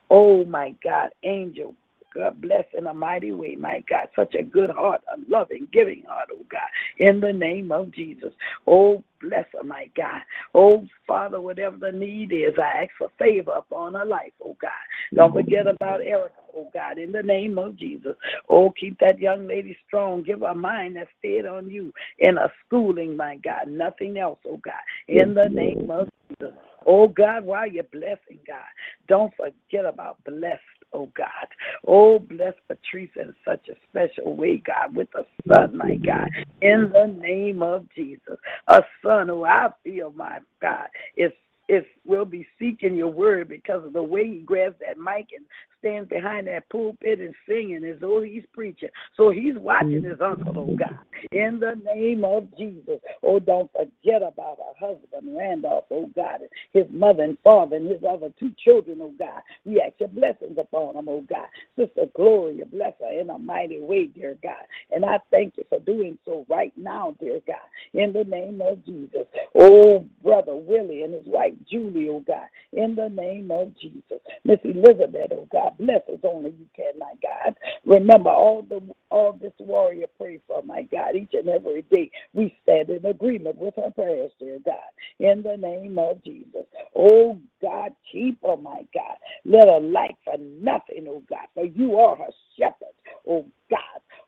Oh 0.08 0.44
my 0.44 0.75
God, 0.82 1.11
Angel, 1.25 1.75
God 2.14 2.40
bless 2.40 2.64
in 2.76 2.87
a 2.87 2.94
mighty 2.94 3.32
way, 3.32 3.56
my 3.56 3.82
God. 3.90 4.08
Such 4.14 4.35
a 4.37 4.42
good 4.44 4.70
heart, 4.70 5.02
a 5.12 5.18
loving, 5.28 5.66
giving 5.73 6.04
heart, 6.08 6.28
oh 6.32 6.47
God. 6.49 6.61
In 6.99 7.20
the 7.20 7.32
name 7.32 7.73
of 7.73 7.92
Jesus. 7.92 8.32
Oh, 8.66 9.02
bless 9.20 9.47
her, 9.54 9.64
my 9.64 9.90
God. 9.97 10.23
Oh, 10.54 10.87
Father, 11.08 11.40
whatever 11.40 11.76
the 11.76 11.92
need 11.92 12.32
is, 12.32 12.54
I 12.56 12.85
ask 12.85 12.90
for 12.97 13.11
favor 13.18 13.52
upon 13.52 13.94
her 13.94 14.06
life, 14.06 14.32
oh 14.44 14.56
God. 14.62 14.70
Don't 15.12 15.35
forget 15.35 15.66
about 15.66 16.02
Erica, 16.02 16.35
oh 16.58 16.70
God, 16.72 16.98
in 16.98 17.12
the 17.12 17.22
name 17.22 17.58
of 17.58 17.76
Jesus. 17.76 18.14
Oh, 18.48 18.72
keep 18.78 18.98
that 19.00 19.18
young 19.18 19.46
lady 19.46 19.76
strong. 19.86 20.22
Give 20.22 20.40
her 20.40 20.48
a 20.48 20.54
mind 20.54 20.96
that's 20.96 21.10
stayed 21.18 21.46
on 21.46 21.70
you 21.70 21.92
in 22.18 22.38
a 22.38 22.50
schooling, 22.66 23.16
my 23.16 23.36
God. 23.36 23.68
Nothing 23.68 24.18
else, 24.18 24.38
oh 24.46 24.58
God. 24.58 24.74
In 25.08 25.34
the 25.34 25.48
name 25.48 25.90
of 25.90 26.08
Jesus. 26.28 26.54
Oh 26.86 27.08
God, 27.08 27.44
while 27.44 27.66
you're 27.70 27.84
blessing, 27.84 28.38
God, 28.46 28.64
don't 29.08 29.32
forget 29.36 29.84
about 29.84 30.18
blessed 30.24 30.62
oh 30.92 31.10
God. 31.16 31.46
Oh, 31.86 32.18
bless 32.18 32.54
Patrice 32.68 33.10
in 33.16 33.34
such 33.44 33.68
a 33.68 33.74
special 33.90 34.36
way, 34.36 34.62
God, 34.64 34.94
with 34.94 35.08
a 35.14 35.24
son, 35.52 35.76
my 35.76 35.96
God, 35.96 36.28
in 36.62 36.90
the 36.92 37.06
name 37.06 37.62
of 37.62 37.86
Jesus. 37.94 38.36
A 38.68 38.82
son 39.04 39.28
who 39.28 39.44
I 39.44 39.68
feel, 39.84 40.12
my 40.16 40.38
God, 40.60 40.88
is 41.16 41.32
is 41.68 41.84
will 42.06 42.24
be 42.24 42.46
seeking 42.58 42.96
your 42.96 43.12
word 43.12 43.46
because 43.46 43.84
of 43.84 43.92
the 43.92 44.02
way 44.02 44.26
he 44.26 44.38
grabs 44.38 44.76
that 44.80 44.96
mic 44.96 45.28
and 45.36 45.44
stands 45.78 46.08
behind 46.08 46.47
that 46.47 46.68
pulpit 46.68 47.20
and 47.20 47.35
singing 47.49 47.85
as 47.85 48.00
though 48.00 48.23
he's 48.23 48.44
preaching. 48.52 48.88
So 49.16 49.30
he's 49.30 49.56
watching 49.56 50.02
his 50.02 50.18
mm-hmm. 50.18 50.40
uncle, 50.49 50.70
oh 50.70 50.76
God. 50.76 50.99
In 51.32 51.61
the 51.61 51.80
name 51.94 52.25
of 52.25 52.47
Jesus. 52.56 53.00
Oh, 53.23 53.38
don't 53.38 53.70
forget 53.73 54.23
about 54.23 54.58
our 54.61 54.75
husband, 54.78 55.37
Randolph, 55.37 55.85
oh 55.90 56.11
God, 56.14 56.40
and 56.40 56.50
his 56.73 56.87
mother 56.92 57.25
and 57.25 57.38
father 57.42 57.76
and 57.76 57.90
his 57.90 58.02
other 58.08 58.32
two 58.38 58.52
children, 58.64 58.99
oh 59.00 59.14
God. 59.18 59.42
We 59.64 59.80
ask 59.80 59.94
your 59.99 60.08
blessings 60.08 60.58
upon 60.58 60.94
them, 60.94 61.08
oh 61.08 61.23
God. 61.23 61.47
Sister 61.76 62.06
Gloria, 62.14 62.66
bless 62.66 62.94
her 63.00 63.20
in 63.20 63.30
a 63.30 63.38
mighty 63.38 63.80
way, 63.80 64.06
dear 64.06 64.37
God. 64.42 64.64
And 64.90 65.04
I 65.04 65.18
thank 65.30 65.54
you 65.56 65.64
for 65.68 65.80
doing 65.80 66.18
so 66.25 66.47
right 66.49 66.73
now, 66.76 67.14
dear 67.20 67.40
God. 67.47 67.56
In 67.94 68.12
the 68.12 68.25
name 68.25 68.61
of 68.61 68.85
Jesus. 68.85 69.26
Oh, 69.54 70.06
brother 70.23 70.54
Willie 70.54 71.02
and 71.02 71.14
his 71.14 71.26
wife 71.26 71.54
Julie, 71.70 72.08
oh 72.08 72.20
God. 72.20 72.47
In 72.73 72.94
the 72.94 73.08
name 73.08 73.50
of 73.50 73.76
Jesus. 73.78 74.20
Miss 74.44 74.58
Elizabeth, 74.64 75.32
oh 75.32 75.49
God. 75.50 75.67
God. 75.70 75.78
Bless 75.78 76.02
us 76.12 76.20
only 76.25 76.50
you 76.52 76.66
can, 76.76 76.98
my 76.98 77.14
God. 77.22 77.56
Remember 77.87 78.30
all 78.30 78.62
the 78.62 78.80
all 79.10 79.32
this 79.40 79.52
warrior 79.60 80.06
pray 80.18 80.40
for, 80.46 80.62
my 80.62 80.82
God, 80.84 81.16
each 81.16 81.32
and 81.34 81.48
every 81.48 81.82
day. 81.84 82.10
We 82.34 82.56
stand 82.64 82.90
in 82.90 83.06
agreement 83.06 83.58
with 83.58 83.75
her 83.76 83.90
prayers, 83.92 84.32
dear 84.40 84.58
God, 84.64 84.76
in 85.20 85.42
the 85.42 85.56
name 85.56 85.98
of 85.98 86.22
Jesus. 86.25 86.66
Oh 86.96 87.38
God, 87.62 87.92
keep 88.12 88.38
her, 88.44 88.56
my 88.56 88.82
God. 88.94 89.16
Let 89.44 89.68
her 89.68 89.80
lack 89.80 90.16
for 90.25 90.37
nothing, 90.38 91.06
oh 91.08 91.22
God, 91.30 91.46
for 91.54 91.66
you 91.66 91.98
are 91.98 92.16
her 92.16 92.32
shepherd, 92.58 92.94
oh 93.28 93.46
God. 93.70 93.80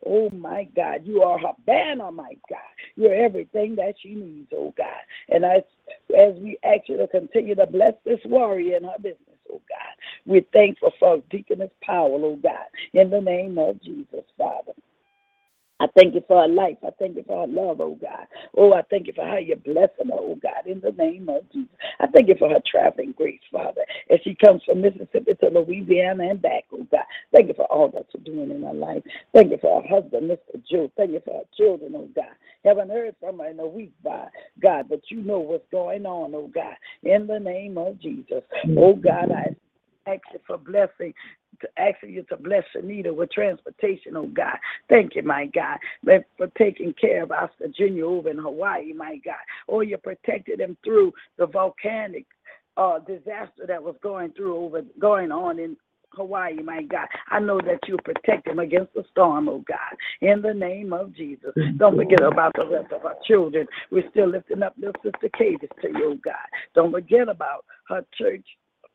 Oh 0.06 0.30
my 0.30 0.64
God, 0.76 1.02
you 1.06 1.22
are 1.22 1.38
her 1.38 1.52
banner, 1.66 2.12
my 2.12 2.32
God. 2.50 2.58
You're 2.96 3.14
everything 3.14 3.76
that 3.76 3.94
she 4.02 4.14
needs, 4.14 4.48
oh 4.56 4.74
God. 4.76 4.86
And 5.28 5.44
as 5.44 5.62
as 6.18 6.34
we 6.36 6.58
ask 6.64 6.88
you 6.88 6.98
to 6.98 7.08
continue 7.08 7.54
to 7.56 7.66
bless 7.66 7.94
this 8.04 8.20
warrior 8.26 8.78
in 8.78 8.84
her 8.84 8.96
business. 9.02 9.29
We're 10.30 10.42
thankful 10.52 10.92
for 11.00 11.20
Deaconess 11.28 11.72
Powell, 11.82 12.24
oh 12.24 12.36
God, 12.40 12.68
in 12.94 13.10
the 13.10 13.20
name 13.20 13.58
of 13.58 13.82
Jesus, 13.82 14.22
Father. 14.38 14.74
I 15.80 15.86
thank 15.96 16.14
you 16.14 16.22
for 16.28 16.42
her 16.42 16.46
life. 16.48 16.76
I 16.86 16.90
thank 17.00 17.16
you 17.16 17.24
for 17.26 17.40
her 17.44 17.52
love, 17.52 17.80
oh 17.80 17.98
God. 18.00 18.28
Oh, 18.56 18.72
I 18.72 18.82
thank 18.82 19.08
you 19.08 19.12
for 19.12 19.26
how 19.26 19.38
you're 19.38 19.56
blessing 19.56 20.06
her, 20.06 20.20
oh 20.20 20.38
God, 20.40 20.70
in 20.70 20.80
the 20.80 20.92
name 20.92 21.28
of 21.28 21.50
Jesus. 21.52 21.74
I 21.98 22.06
thank 22.06 22.28
you 22.28 22.36
for 22.38 22.48
her 22.48 22.60
traveling 22.64 23.12
grace, 23.16 23.40
Father, 23.50 23.80
as 24.08 24.20
she 24.22 24.36
comes 24.36 24.62
from 24.62 24.82
Mississippi 24.82 25.34
to 25.40 25.48
Louisiana 25.48 26.28
and 26.30 26.40
back, 26.40 26.66
oh 26.72 26.86
God. 26.92 27.02
Thank 27.34 27.48
you 27.48 27.54
for 27.54 27.66
all 27.66 27.88
that 27.88 28.06
you're 28.14 28.22
doing 28.22 28.52
in 28.52 28.62
her 28.62 28.72
life. 28.72 29.02
Thank 29.34 29.50
you 29.50 29.58
for 29.60 29.82
her 29.82 29.88
husband, 29.88 30.30
Mr. 30.30 30.62
Joe. 30.70 30.92
Thank 30.96 31.10
you 31.10 31.22
for 31.24 31.38
her 31.38 31.44
children, 31.56 31.94
oh 31.96 32.08
God. 32.14 32.36
Haven't 32.64 32.90
heard 32.90 33.16
from 33.18 33.40
her 33.40 33.48
in 33.48 33.58
a 33.58 33.66
week, 33.66 33.90
by 34.04 34.28
God, 34.62 34.86
but 34.88 35.00
you 35.08 35.22
know 35.22 35.40
what's 35.40 35.66
going 35.72 36.06
on, 36.06 36.36
oh 36.36 36.48
God, 36.54 36.76
in 37.02 37.26
the 37.26 37.40
name 37.40 37.76
of 37.78 38.00
Jesus. 38.00 38.44
Oh 38.78 38.94
God, 38.94 39.32
I 39.32 39.56
ask 40.06 40.20
you 40.32 40.40
for 40.46 40.58
blessing 40.58 41.14
to 41.60 41.68
asking 41.78 42.10
you 42.10 42.22
to 42.24 42.36
bless 42.36 42.64
Anita 42.74 43.12
with 43.12 43.30
transportation, 43.32 44.16
oh 44.16 44.26
God. 44.26 44.56
Thank 44.88 45.14
you, 45.14 45.22
my 45.22 45.46
God, 45.46 45.78
for 46.36 46.46
taking 46.56 46.94
care 46.94 47.22
of 47.22 47.32
us, 47.32 47.50
Virginia 47.60 48.06
over 48.06 48.30
in 48.30 48.38
Hawaii, 48.38 48.92
my 48.92 49.18
God. 49.24 49.34
Oh, 49.68 49.80
you 49.80 49.98
protected 49.98 50.60
them 50.60 50.76
through 50.84 51.12
the 51.38 51.46
volcanic 51.46 52.26
uh, 52.76 52.98
disaster 53.00 53.66
that 53.66 53.82
was 53.82 53.96
going 54.02 54.32
through 54.32 54.56
over 54.56 54.82
going 54.98 55.32
on 55.32 55.58
in 55.58 55.76
Hawaii, 56.12 56.62
my 56.62 56.82
God. 56.82 57.06
I 57.28 57.38
know 57.38 57.60
that 57.60 57.80
you 57.86 57.96
protect 58.04 58.46
them 58.46 58.58
against 58.58 58.94
the 58.94 59.04
storm, 59.10 59.48
oh 59.48 59.62
God. 59.66 59.96
In 60.20 60.42
the 60.42 60.54
name 60.54 60.92
of 60.92 61.14
Jesus. 61.14 61.52
Don't 61.76 61.96
forget 61.96 62.22
about 62.22 62.52
the 62.56 62.66
rest 62.66 62.92
of 62.92 63.04
our 63.04 63.16
children. 63.26 63.66
We're 63.90 64.08
still 64.10 64.28
lifting 64.28 64.62
up 64.62 64.74
little 64.76 64.94
sister 65.02 65.28
Katie 65.36 65.68
to 65.82 65.88
you, 65.88 66.12
oh 66.12 66.18
God. 66.24 66.34
Don't 66.74 66.92
forget 66.92 67.28
about 67.28 67.64
her 67.88 68.04
church 68.16 68.44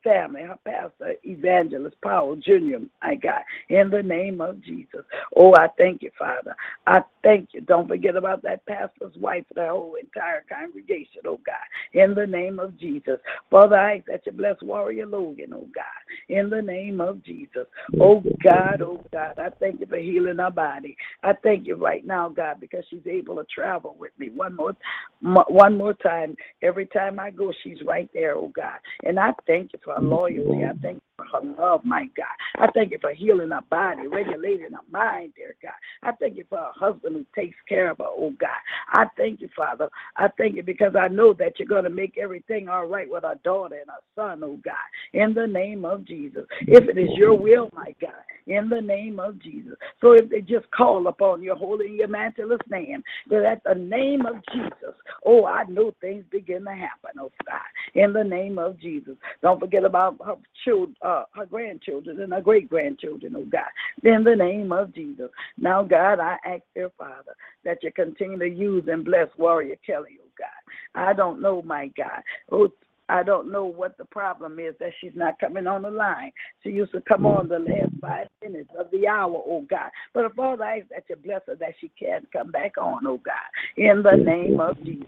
family, 0.06 0.44
her 0.44 0.60
pastor, 0.64 1.16
Evangelist 1.24 1.98
Powell 2.02 2.38
Jr., 2.38 2.86
I 3.02 3.16
got, 3.16 3.42
in 3.70 3.90
the 3.90 4.04
name 4.04 4.40
of 4.40 4.64
Jesus. 4.64 5.02
Oh, 5.36 5.54
I 5.56 5.68
thank 5.78 6.04
you, 6.04 6.12
Father. 6.18 6.56
I 6.88 7.02
thank 7.24 7.50
you. 7.54 7.62
Don't 7.62 7.88
forget 7.88 8.16
about 8.16 8.44
that 8.44 8.66
pastor's 8.68 9.16
wife, 9.18 9.44
the 9.56 9.68
whole 9.68 9.96
entire 10.02 10.46
congregation, 10.48 11.24
oh 11.26 11.40
God, 11.46 12.00
in 12.00 12.14
the 12.14 12.28
name 12.28 12.60
of 12.60 12.80
Jesus. 12.80 13.20
Father, 13.50 13.76
I 13.76 13.98
ask 13.98 14.06
that 14.06 14.22
you 14.26 14.32
bless 14.32 14.62
Warrior 14.62 15.08
Logan, 15.08 15.52
oh 15.54 15.68
God, 15.74 16.30
in 16.30 16.50
the 16.50 16.62
name 16.62 17.02
of 17.02 17.24
Jesus. 17.24 17.66
Oh 18.00 18.24
God, 18.44 18.82
oh 18.82 19.04
God, 19.12 19.40
I 19.40 19.50
thank 19.60 19.80
you 19.80 19.88
for 19.88 19.98
healing 19.98 20.40
our 20.40 20.52
body. 20.52 20.96
I 21.24 21.34
thank 21.44 21.66
you 21.66 21.76
right 21.76 22.06
now, 22.06 22.30
God, 22.30 22.60
because 22.60 22.86
she's 22.90 23.08
able 23.08 23.36
to 23.38 23.46
travel 23.54 23.96
with 24.00 24.12
me 24.20 24.30
one 24.30 24.56
more, 24.56 24.76
one 25.22 25.78
more 25.78 25.94
time. 25.96 26.36
Every 26.62 26.86
time 26.86 27.20
I 27.20 27.32
go, 27.32 27.52
she's 27.64 27.82
right 27.86 28.10
there, 28.14 28.36
oh 28.36 28.52
God. 28.56 28.78
And 29.04 29.20
I 29.20 29.32
thank 29.48 29.74
you 29.74 29.80
for 29.84 29.95
her 29.96 30.02
loyalty. 30.02 30.64
I 30.64 30.74
thank 30.82 30.96
you 30.96 31.02
for 31.18 31.26
her 31.26 31.46
love, 31.60 31.82
my 31.84 32.08
God. 32.16 32.26
I 32.58 32.72
thank 32.72 32.92
you 32.92 32.98
for 33.00 33.14
healing 33.14 33.52
her 33.52 33.62
body, 33.70 34.08
regulating 34.08 34.72
her 34.74 34.92
mind, 34.92 35.34
dear 35.36 35.56
God. 35.62 35.74
I 36.04 36.12
thank 36.14 36.38
you 36.38 36.46
for 36.50 36.58
her 36.58 36.72
husband 36.76 37.16
who 37.16 37.26
takes 37.42 37.58
care 37.68 37.92
of 37.92 37.98
her, 38.00 38.06
oh 38.08 38.34
God. 38.40 38.50
I 38.90 39.06
thank 39.18 39.42
you, 39.42 39.50
Father. 39.56 39.90
I 40.18 40.28
thank 40.38 40.56
you 40.56 40.64
because 40.64 40.96
I 41.00 41.08
know 41.08 41.34
that 41.34 41.54
you're 41.58 41.68
going 41.68 41.84
to 41.84 41.90
make 41.90 42.18
everything 42.18 42.70
all 42.70 42.86
right 42.86 43.10
with 43.10 43.24
our 43.24 43.36
daughter 43.36 43.78
and 43.80 43.90
our 43.90 44.04
son, 44.16 44.44
oh 44.44 44.60
God. 44.64 44.76
In 45.14 45.34
the 45.34 45.48
name 45.48 45.86
of 45.86 46.06
Jesus. 46.06 46.46
If 46.62 46.90
it 46.90 46.98
is 46.98 47.10
your 47.16 47.38
will, 47.38 47.70
my 47.74 47.96
God, 48.02 48.12
in 48.48 48.70
the 48.70 48.82
name 48.82 49.20
of 49.20 49.42
Jesus. 49.42 49.74
So 50.02 50.14
if 50.14 50.30
they 50.30 50.42
just 50.42 50.70
call 50.72 51.08
upon 51.08 51.42
your 51.42 51.56
holy 51.56 51.88
and 51.88 51.98
your 51.98 52.08
matchless 52.08 52.60
name, 52.70 53.04
that 53.30 53.46
at 53.46 53.64
the 53.64 53.76
name 53.76 54.26
of 54.26 54.36
Jesus, 54.54 54.96
oh, 55.26 55.46
I 55.46 55.64
know 55.66 55.94
things 56.02 56.26
begin 56.32 56.64
to 56.66 56.72
happen, 56.72 57.12
oh 57.20 57.32
God. 57.46 57.62
In 57.96 58.14
the 58.14 58.24
name 58.24 58.58
of 58.58 58.80
Jesus. 58.80 59.16
Don't 59.42 59.60
forget 59.60 59.84
about 59.84 60.18
her 60.26 60.36
children, 60.64 60.96
uh, 61.02 61.24
her 61.36 61.46
grandchildren 61.46 62.22
and 62.22 62.34
her 62.34 62.42
great 62.42 62.70
grandchildren, 62.70 63.36
oh 63.38 63.46
God. 63.46 63.62
In 64.04 64.24
the 64.24 64.36
name 64.36 64.72
of 64.72 64.94
Jesus. 64.94 65.30
Now, 65.58 65.84
God, 65.84 66.20
I 66.20 66.38
ask, 66.46 66.62
dear 66.74 66.92
Father, 66.98 67.36
that 67.64 67.84
you 67.84 67.92
continue 67.92 68.40
to 68.40 68.50
use 68.50 68.84
and 68.88 69.04
bless 69.06 69.28
Warrior 69.38 69.78
Kelly, 69.86 70.20
oh 70.22 70.30
God. 70.38 70.48
I 70.96 71.14
don't 71.14 71.42
know, 71.42 71.62
my 71.62 71.92
God. 71.98 72.22
Oh, 72.52 72.70
I 73.10 73.24
don't 73.24 73.52
know 73.52 73.66
what 73.66 73.98
the 73.98 74.06
problem 74.06 74.60
is 74.60 74.74
that 74.80 74.92
she's 75.00 75.16
not 75.16 75.40
coming 75.40 75.68
on 75.68 75.84
the 75.84 75.92
line. 75.92 76.32
She 76.64 76.70
used 76.70 76.92
to 76.94 77.02
come 77.02 77.26
on 77.26 77.48
the 77.48 77.60
last 77.60 77.92
five 78.02 78.28
minutes 78.44 78.70
of 78.78 78.88
the 78.92 79.08
hour, 79.08 79.42
oh 79.46 79.66
God. 79.70 79.90
But 80.14 80.34
Father, 80.36 80.64
I 80.64 80.80
ask 80.80 80.90
that 80.90 81.04
you 81.10 81.16
bless 81.16 81.42
her 81.48 81.56
that 81.56 81.76
she 81.80 81.92
can 82.00 82.26
come 82.34 82.52
back 82.52 82.78
on, 82.78 83.06
oh 83.06 83.22
God, 83.24 83.36
in 83.78 84.02
the 84.02 84.16
name 84.16 84.60
of 84.60 84.78
Jesus. 84.84 85.08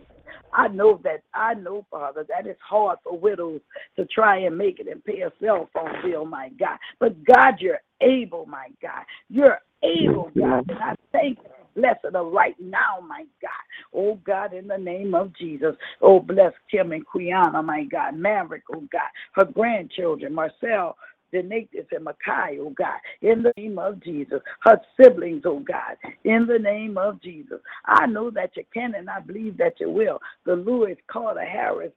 I 0.54 0.68
know 0.68 1.00
that 1.04 1.24
I 1.34 1.54
know, 1.56 1.86
Father, 1.90 2.26
that 2.30 2.48
it's 2.48 2.60
hard 2.62 3.00
for 3.04 3.18
widows 3.18 3.62
to 3.96 4.06
try 4.06 4.40
and 4.40 4.58
make 4.58 4.80
it 4.80 4.88
and 4.88 5.04
pay 5.04 5.22
a 5.22 5.32
cell 5.42 5.70
phone 5.74 5.94
bill, 6.04 6.26
my 6.26 6.50
God. 6.60 6.78
But 7.00 7.24
God, 7.26 7.56
you're 7.60 7.82
able, 8.02 8.46
my 8.46 8.68
God. 8.82 9.04
You're 9.30 9.60
able, 9.84 10.32
God. 10.38 10.70
And 10.70 10.80
I 10.80 10.96
thank 11.12 11.40
you 11.40 11.57
blessing 11.78 12.12
her 12.14 12.24
right 12.24 12.56
now, 12.60 13.00
my 13.08 13.26
God. 13.42 13.66
Oh 13.94 14.16
God, 14.26 14.54
in 14.54 14.68
the 14.68 14.78
name 14.78 15.14
of 15.14 15.36
Jesus. 15.38 15.76
Oh, 16.02 16.20
bless 16.20 16.54
Kim 16.70 16.92
and 16.92 17.06
Quiana, 17.06 17.64
my 17.64 17.84
God. 17.86 18.18
Maverick, 18.18 18.64
oh 18.74 18.84
God. 18.92 19.12
Her 19.34 19.46
grandchildren, 19.46 20.34
Marcel, 20.34 20.98
Denatus 21.34 21.86
and 21.92 22.06
Makai, 22.06 22.58
oh 22.60 22.74
God, 22.78 23.00
in 23.22 23.44
the 23.44 23.54
name 23.58 23.78
of 23.78 24.02
Jesus. 24.04 24.42
Her 24.62 24.80
siblings, 25.02 25.44
oh 25.46 25.60
God, 25.60 25.98
in 26.24 26.48
the 26.48 26.60
name 26.60 26.98
of 26.98 27.22
Jesus. 27.22 27.60
I 27.86 28.06
know 28.08 28.30
that 28.32 28.52
you 28.56 28.64
can 28.74 28.96
and 28.96 29.10
I 29.10 29.20
believe 29.20 29.58
that 29.58 29.80
you 29.80 29.90
will. 29.90 30.20
The 30.46 30.56
Lewis 30.56 30.98
Carter 31.08 31.46
Harris 31.46 31.92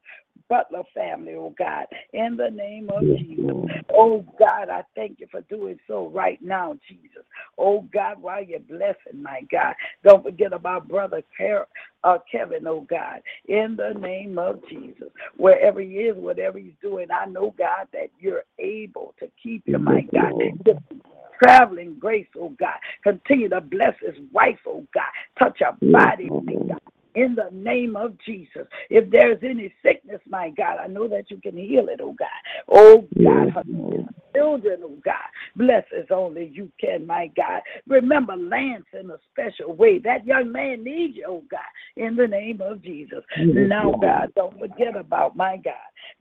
Butler 0.50 0.82
family, 0.92 1.34
oh 1.34 1.54
God, 1.56 1.86
in 2.12 2.36
the 2.36 2.50
name 2.50 2.90
of 2.90 3.02
Jesus. 3.18 3.46
Oh 3.94 4.24
God, 4.38 4.68
I 4.68 4.82
thank 4.96 5.20
you 5.20 5.28
for 5.30 5.42
doing 5.42 5.78
so 5.86 6.08
right 6.08 6.42
now, 6.42 6.76
Jesus. 6.88 7.22
Oh 7.56 7.82
God, 7.92 8.20
while 8.20 8.42
you're 8.42 8.58
blessing, 8.58 9.22
my 9.22 9.42
God, 9.50 9.74
don't 10.04 10.24
forget 10.24 10.52
about 10.52 10.88
brother 10.88 11.22
uh, 12.02 12.18
Kevin, 12.30 12.66
oh 12.66 12.86
God, 12.90 13.22
in 13.46 13.76
the 13.76 13.98
name 14.00 14.38
of 14.38 14.60
Jesus. 14.68 15.08
Wherever 15.36 15.80
he 15.80 15.88
is, 15.90 16.16
whatever 16.16 16.58
he's 16.58 16.72
doing, 16.82 17.06
I 17.10 17.26
know, 17.26 17.54
God, 17.56 17.86
that 17.92 18.10
you're 18.18 18.44
able 18.58 19.14
to 19.20 19.28
keep 19.42 19.66
him, 19.66 19.84
my 19.84 20.02
God 20.12 20.32
traveling 21.42 21.96
grace, 21.98 22.26
oh 22.36 22.54
God. 22.58 22.76
Continue 23.02 23.48
to 23.48 23.60
bless 23.60 23.94
his 24.04 24.16
wife, 24.32 24.58
oh 24.66 24.84
God. 24.92 25.04
Touch 25.38 25.60
her 25.60 25.72
body, 25.80 26.28
oh 26.30 26.40
God 26.40 26.80
in 27.14 27.34
the 27.34 27.48
name 27.52 27.96
of 27.96 28.16
Jesus. 28.24 28.66
If 28.88 29.10
there's 29.10 29.38
any 29.42 29.72
sickness, 29.82 30.20
my 30.28 30.50
God, 30.50 30.78
I 30.82 30.86
know 30.86 31.08
that 31.08 31.30
you 31.30 31.40
can 31.40 31.56
heal 31.56 31.88
it, 31.88 32.00
oh 32.02 32.14
God. 32.18 32.28
Oh 32.68 33.06
God, 33.22 33.64
children, 34.34 34.80
oh 34.84 34.98
God, 35.04 35.14
bless 35.56 35.84
as 35.96 36.06
only 36.10 36.50
you 36.52 36.70
can, 36.80 37.06
my 37.06 37.30
God. 37.36 37.62
Remember 37.86 38.36
Lance 38.36 38.86
in 38.98 39.10
a 39.10 39.18
special 39.32 39.74
way. 39.74 39.98
That 39.98 40.26
young 40.26 40.52
man 40.52 40.84
needs 40.84 41.16
you, 41.16 41.24
oh 41.28 41.42
God, 41.50 41.60
in 41.96 42.16
the 42.16 42.26
name 42.26 42.60
of 42.60 42.82
Jesus. 42.82 43.24
Now, 43.52 43.92
God, 44.00 44.32
don't 44.36 44.58
forget 44.58 44.96
about 44.96 45.36
my 45.36 45.56
God. 45.56 45.74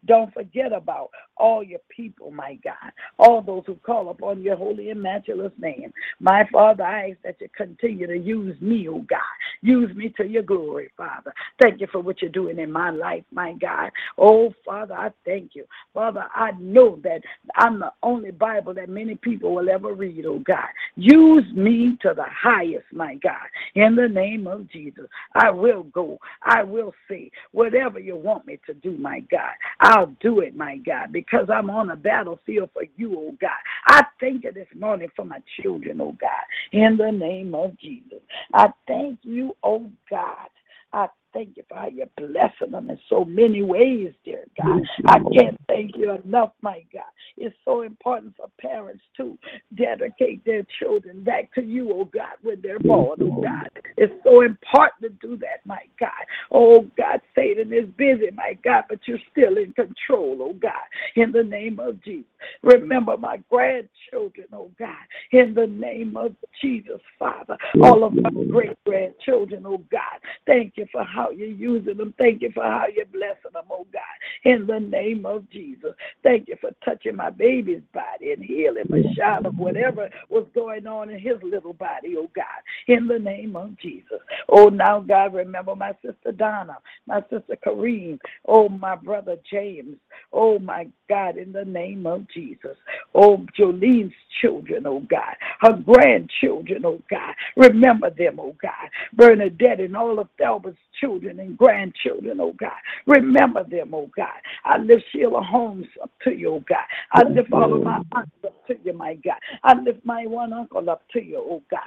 Don't 0.05 0.33
forget 0.33 0.73
about 0.73 1.09
all 1.37 1.63
your 1.63 1.79
people, 1.89 2.31
my 2.31 2.57
God, 2.63 2.91
all 3.17 3.41
those 3.41 3.63
who 3.65 3.75
call 3.75 4.09
upon 4.09 4.41
your 4.41 4.55
holy 4.55 4.89
and 4.89 5.01
matchless 5.01 5.51
name. 5.57 5.93
My 6.19 6.47
Father, 6.51 6.83
I 6.83 7.11
ask 7.11 7.21
that 7.23 7.37
you 7.39 7.47
continue 7.55 8.07
to 8.07 8.17
use 8.17 8.59
me, 8.61 8.87
oh 8.89 9.05
God. 9.09 9.19
Use 9.61 9.95
me 9.95 10.09
to 10.17 10.25
your 10.27 10.43
glory, 10.43 10.91
Father. 10.97 11.33
Thank 11.61 11.81
you 11.81 11.87
for 11.91 11.99
what 12.01 12.21
you're 12.21 12.31
doing 12.31 12.59
in 12.59 12.71
my 12.71 12.91
life, 12.91 13.23
my 13.31 13.53
God. 13.53 13.91
Oh, 14.17 14.53
Father, 14.65 14.93
I 14.95 15.11
thank 15.25 15.55
you. 15.55 15.65
Father, 15.93 16.25
I 16.35 16.51
know 16.59 16.99
that 17.03 17.21
I'm 17.55 17.79
the 17.79 17.91
only 18.03 18.31
Bible 18.31 18.73
that 18.75 18.89
many 18.89 19.15
people 19.15 19.55
will 19.55 19.69
ever 19.69 19.93
read, 19.93 20.25
oh 20.25 20.39
God. 20.39 20.67
Use 20.95 21.45
me 21.55 21.97
to 22.01 22.13
the 22.15 22.25
highest, 22.29 22.85
my 22.93 23.15
God. 23.15 23.47
In 23.75 23.95
the 23.95 24.07
name 24.07 24.47
of 24.47 24.69
Jesus, 24.71 25.05
I 25.35 25.51
will 25.51 25.83
go. 25.83 26.19
I 26.43 26.63
will 26.63 26.93
say 27.09 27.31
whatever 27.51 27.99
you 27.99 28.15
want 28.15 28.47
me 28.47 28.59
to 28.67 28.73
do, 28.75 28.97
my 28.97 29.21
God. 29.31 29.53
I'll 29.81 30.13
do 30.21 30.39
it, 30.41 30.55
my 30.55 30.77
God, 30.77 31.11
because 31.11 31.49
I'm 31.53 31.69
on 31.69 31.89
a 31.91 31.95
battlefield 31.95 32.69
for 32.73 32.83
you, 32.97 33.15
oh 33.17 33.37
God. 33.41 33.49
I 33.87 34.05
thank 34.19 34.43
you 34.45 34.51
this 34.53 34.67
morning 34.77 35.09
for 35.15 35.25
my 35.25 35.41
children, 35.61 36.01
oh 36.01 36.15
God, 36.19 36.29
in 36.71 36.97
the 36.97 37.11
name 37.11 37.55
of 37.55 37.77
Jesus. 37.79 38.19
I 38.53 38.69
thank 38.87 39.19
you, 39.23 39.48
oh 39.63 39.91
God. 40.09 40.49
I 40.93 41.07
thank 41.33 41.57
you 41.57 41.63
for 41.67 41.75
how 41.75 41.87
you're 41.87 42.07
blessing 42.17 42.71
them 42.71 42.89
in 42.89 42.99
so 43.09 43.25
many 43.25 43.61
ways, 43.61 44.13
dear 44.25 44.45
God. 44.61 44.81
I 45.05 45.19
can't 45.33 45.57
thank 45.67 45.95
you 45.95 46.11
enough, 46.11 46.51
my 46.61 46.83
God. 46.93 47.03
It's 47.37 47.55
so 47.65 47.81
important 47.83 48.35
for 48.35 48.47
parents 48.59 49.03
to 49.17 49.37
dedicate 49.75 50.43
their 50.45 50.63
children 50.79 51.23
back 51.23 51.53
to 51.55 51.61
you, 51.61 51.91
oh 51.93 52.05
God, 52.05 52.35
when 52.41 52.61
they're 52.61 52.79
born, 52.79 53.19
oh 53.21 53.41
God. 53.41 53.69
It's 53.97 54.13
so 54.23 54.41
important 54.41 55.01
to 55.01 55.27
do 55.27 55.37
that, 55.37 55.65
my 55.65 55.81
God. 55.99 56.09
Oh 56.51 56.85
God, 56.97 57.21
Satan 57.35 57.73
is 57.73 57.85
busy, 57.97 58.29
my 58.35 58.57
God, 58.63 58.85
but 58.89 58.99
you're 59.05 59.19
still 59.31 59.57
in 59.57 59.73
control, 59.73 60.37
oh 60.41 60.53
God, 60.53 60.71
in 61.15 61.31
the 61.31 61.43
name 61.43 61.79
of 61.79 62.03
Jesus. 62.03 62.25
Remember 62.63 63.17
my 63.17 63.37
grandchildren, 63.49 64.47
oh 64.53 64.71
God, 64.77 64.95
in 65.31 65.53
the 65.53 65.67
name 65.67 66.17
of 66.17 66.35
Jesus, 66.61 67.01
Father. 67.17 67.57
All 67.81 68.03
of 68.03 68.13
my 68.13 68.29
great 68.49 68.77
grandchildren, 68.85 69.63
oh 69.65 69.81
God. 69.91 70.18
Thank 70.49 70.73
you 70.77 70.87
for 70.91 71.05
how 71.05 71.29
you're 71.31 71.47
using 71.47 71.97
them. 71.97 72.13
Thank 72.17 72.41
you 72.41 72.51
for 72.53 72.63
how 72.63 72.87
you're 72.93 73.05
blessing 73.05 73.53
them, 73.53 73.65
oh 73.71 73.85
God, 73.93 74.01
in 74.43 74.67
the 74.67 74.79
name 74.81 75.25
of 75.25 75.49
Jesus. 75.51 75.93
Thank 76.23 76.49
you 76.49 76.57
for 76.59 76.71
touching 76.83 77.15
my 77.15 77.29
my 77.29 77.37
baby's 77.37 77.81
body 77.93 78.31
and 78.31 78.43
healing 78.43 78.85
a 78.91 79.13
shot 79.15 79.45
of 79.45 79.57
whatever 79.57 80.09
was 80.29 80.45
going 80.55 80.87
on 80.87 81.09
in 81.09 81.19
his 81.19 81.37
little 81.43 81.73
body, 81.73 82.15
oh 82.17 82.29
God, 82.35 82.45
in 82.87 83.07
the 83.07 83.19
name 83.19 83.55
of 83.55 83.77
Jesus. 83.79 84.19
Oh, 84.49 84.69
now, 84.69 84.99
God, 84.99 85.33
remember 85.33 85.75
my 85.75 85.93
sister 86.03 86.31
Donna, 86.31 86.77
my 87.07 87.21
sister 87.29 87.57
Kareem, 87.65 88.19
oh, 88.47 88.69
my 88.69 88.95
brother 88.95 89.37
James, 89.49 89.97
oh, 90.33 90.59
my 90.59 90.87
God, 91.07 91.37
in 91.37 91.51
the 91.51 91.65
name 91.65 92.07
of 92.07 92.27
Jesus. 92.29 92.77
Oh, 93.13 93.45
Jolene's 93.57 94.13
children, 94.41 94.85
oh 94.87 95.01
God, 95.01 95.35
her 95.61 95.73
grandchildren, 95.73 96.85
oh 96.85 97.01
God, 97.09 97.33
remember 97.55 98.09
them, 98.09 98.39
oh 98.39 98.55
God. 98.61 98.89
Bernadette 99.13 99.79
and 99.79 99.95
all 99.95 100.19
of 100.19 100.27
Thelma's 100.37 100.75
children 100.99 101.39
and 101.39 101.57
grandchildren, 101.57 102.39
oh 102.39 102.53
God, 102.59 102.71
remember 103.07 103.63
them, 103.63 103.93
oh 103.93 104.09
God. 104.15 104.27
I 104.65 104.77
lift 104.77 105.03
Sheila 105.11 105.41
Holmes 105.41 105.87
up 106.01 106.11
to 106.23 106.31
you, 106.31 106.55
oh 106.55 106.63
God. 106.67 106.85
I 107.13 107.23
lift 107.23 107.53
all 107.53 107.73
of 107.73 107.81
my 107.81 107.99
aunts 108.15 108.31
up 108.45 108.67
to 108.67 108.75
you, 108.83 108.93
my 108.93 109.15
God. 109.15 109.39
I 109.63 109.73
lift 109.79 110.05
my 110.05 110.25
one 110.25 110.53
uncle 110.53 110.89
up 110.89 111.03
to 111.13 111.23
you, 111.23 111.37
oh 111.37 111.63
God. 111.69 111.79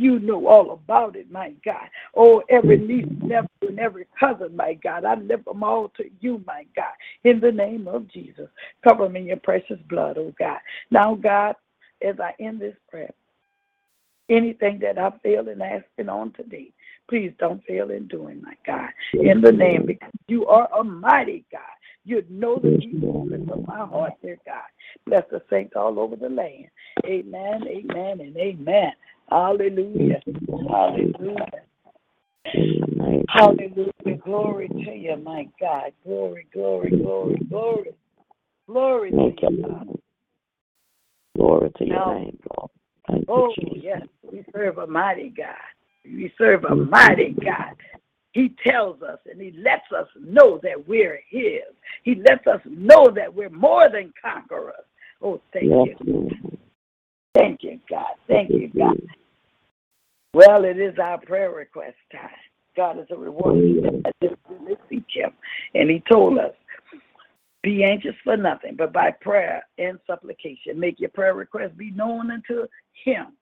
You 0.00 0.18
know 0.18 0.46
all 0.46 0.70
about 0.72 1.14
it, 1.14 1.30
my 1.30 1.52
God. 1.62 1.90
Oh, 2.16 2.42
every 2.48 2.78
niece, 2.78 3.04
nephew, 3.20 3.68
and 3.68 3.78
every 3.78 4.06
cousin, 4.18 4.56
my 4.56 4.72
God. 4.82 5.04
I 5.04 5.14
lift 5.16 5.44
them 5.44 5.62
all 5.62 5.90
to 5.98 6.04
you, 6.20 6.42
my 6.46 6.64
God. 6.74 6.94
In 7.24 7.38
the 7.38 7.52
name 7.52 7.86
of 7.86 8.08
Jesus. 8.10 8.48
Cover 8.82 9.04
them 9.04 9.16
in 9.16 9.26
your 9.26 9.36
precious 9.36 9.78
blood, 9.90 10.16
oh 10.16 10.32
God. 10.38 10.56
Now, 10.90 11.16
God, 11.16 11.54
as 12.00 12.18
I 12.18 12.32
end 12.42 12.60
this 12.62 12.76
prayer, 12.90 13.12
anything 14.30 14.78
that 14.78 14.96
I 14.98 15.10
failed 15.22 15.48
in 15.48 15.60
asking 15.60 16.08
on 16.08 16.32
today, 16.32 16.72
please 17.10 17.34
don't 17.38 17.62
fail 17.66 17.90
in 17.90 18.08
doing, 18.08 18.40
my 18.40 18.54
God. 18.66 18.88
In 19.12 19.42
the 19.42 19.52
name, 19.52 19.84
because 19.84 20.12
you 20.28 20.46
are 20.46 20.66
a 20.78 20.82
mighty 20.82 21.44
God. 21.52 21.60
You 22.06 22.24
know 22.30 22.58
the 22.58 22.78
deep 22.78 23.02
of 23.04 23.66
my 23.68 23.84
heart, 23.84 24.14
dear 24.22 24.38
God. 24.46 24.62
Bless 25.06 25.24
the 25.30 25.42
saints 25.50 25.74
all 25.76 26.00
over 26.00 26.16
the 26.16 26.30
land. 26.30 26.68
Amen, 27.04 27.64
amen, 27.68 28.20
and 28.20 28.36
amen. 28.38 28.92
Hallelujah. 29.30 30.20
Hallelujah. 30.68 31.46
Hallelujah. 33.28 34.16
Glory 34.24 34.68
to 34.68 34.92
you, 34.92 35.16
my 35.24 35.48
God. 35.60 35.92
Glory, 36.04 36.46
glory, 36.52 36.90
glory, 36.90 37.36
glory. 37.48 37.90
Glory 38.66 39.10
to 39.10 39.16
you, 39.16 39.62
God. 39.62 39.98
Glory 41.36 41.70
to 41.78 41.86
your 41.86 41.96
Now- 41.96 42.14
name, 42.18 42.38
Lord. 42.56 42.70
Thank 43.08 43.24
Oh, 43.28 43.48
you, 43.56 43.64
Jesus. 43.70 43.82
yes. 43.84 44.06
We 44.30 44.44
serve 44.52 44.78
a 44.78 44.86
mighty 44.86 45.30
God. 45.30 45.56
We 46.04 46.32
serve 46.38 46.64
a 46.64 46.74
mighty 46.74 47.32
God. 47.32 47.76
He 48.32 48.50
tells 48.64 49.02
us 49.02 49.18
and 49.30 49.40
he 49.40 49.50
lets 49.52 49.90
us 49.92 50.08
know 50.16 50.58
that 50.62 50.86
we're 50.86 51.20
his. 51.28 51.62
He 52.04 52.14
lets 52.16 52.46
us 52.46 52.60
know 52.66 53.08
that 53.10 53.32
we're 53.34 53.50
more 53.50 53.88
than 53.88 54.12
conquerors. 54.22 54.84
Oh, 55.22 55.40
thank 55.52 55.66
Yes, 55.66 55.96
you. 56.04 56.12
Lord. 56.12 56.58
Thank 57.34 57.62
you, 57.62 57.80
God. 57.88 58.14
Thank 58.28 58.50
you, 58.50 58.70
God. 58.76 59.00
Well, 60.32 60.64
it 60.64 60.78
is 60.78 60.94
our 61.02 61.18
prayer 61.18 61.50
request 61.50 61.96
time. 62.12 62.30
God 62.76 62.98
is 62.98 63.06
a 63.10 63.14
diligently 63.14 64.72
oh, 64.72 64.76
seek 64.88 65.04
him. 65.12 65.30
And 65.74 65.90
he 65.90 66.02
told 66.10 66.38
us, 66.38 66.52
be 67.62 67.84
anxious 67.84 68.14
for 68.24 68.36
nothing, 68.36 68.74
but 68.76 68.92
by 68.92 69.10
prayer 69.20 69.62
and 69.78 69.98
supplication, 70.06 70.78
make 70.78 70.98
your 70.98 71.10
prayer 71.10 71.34
request 71.34 71.76
be 71.76 71.90
known 71.90 72.30
unto 72.30 72.66
him 73.04 73.36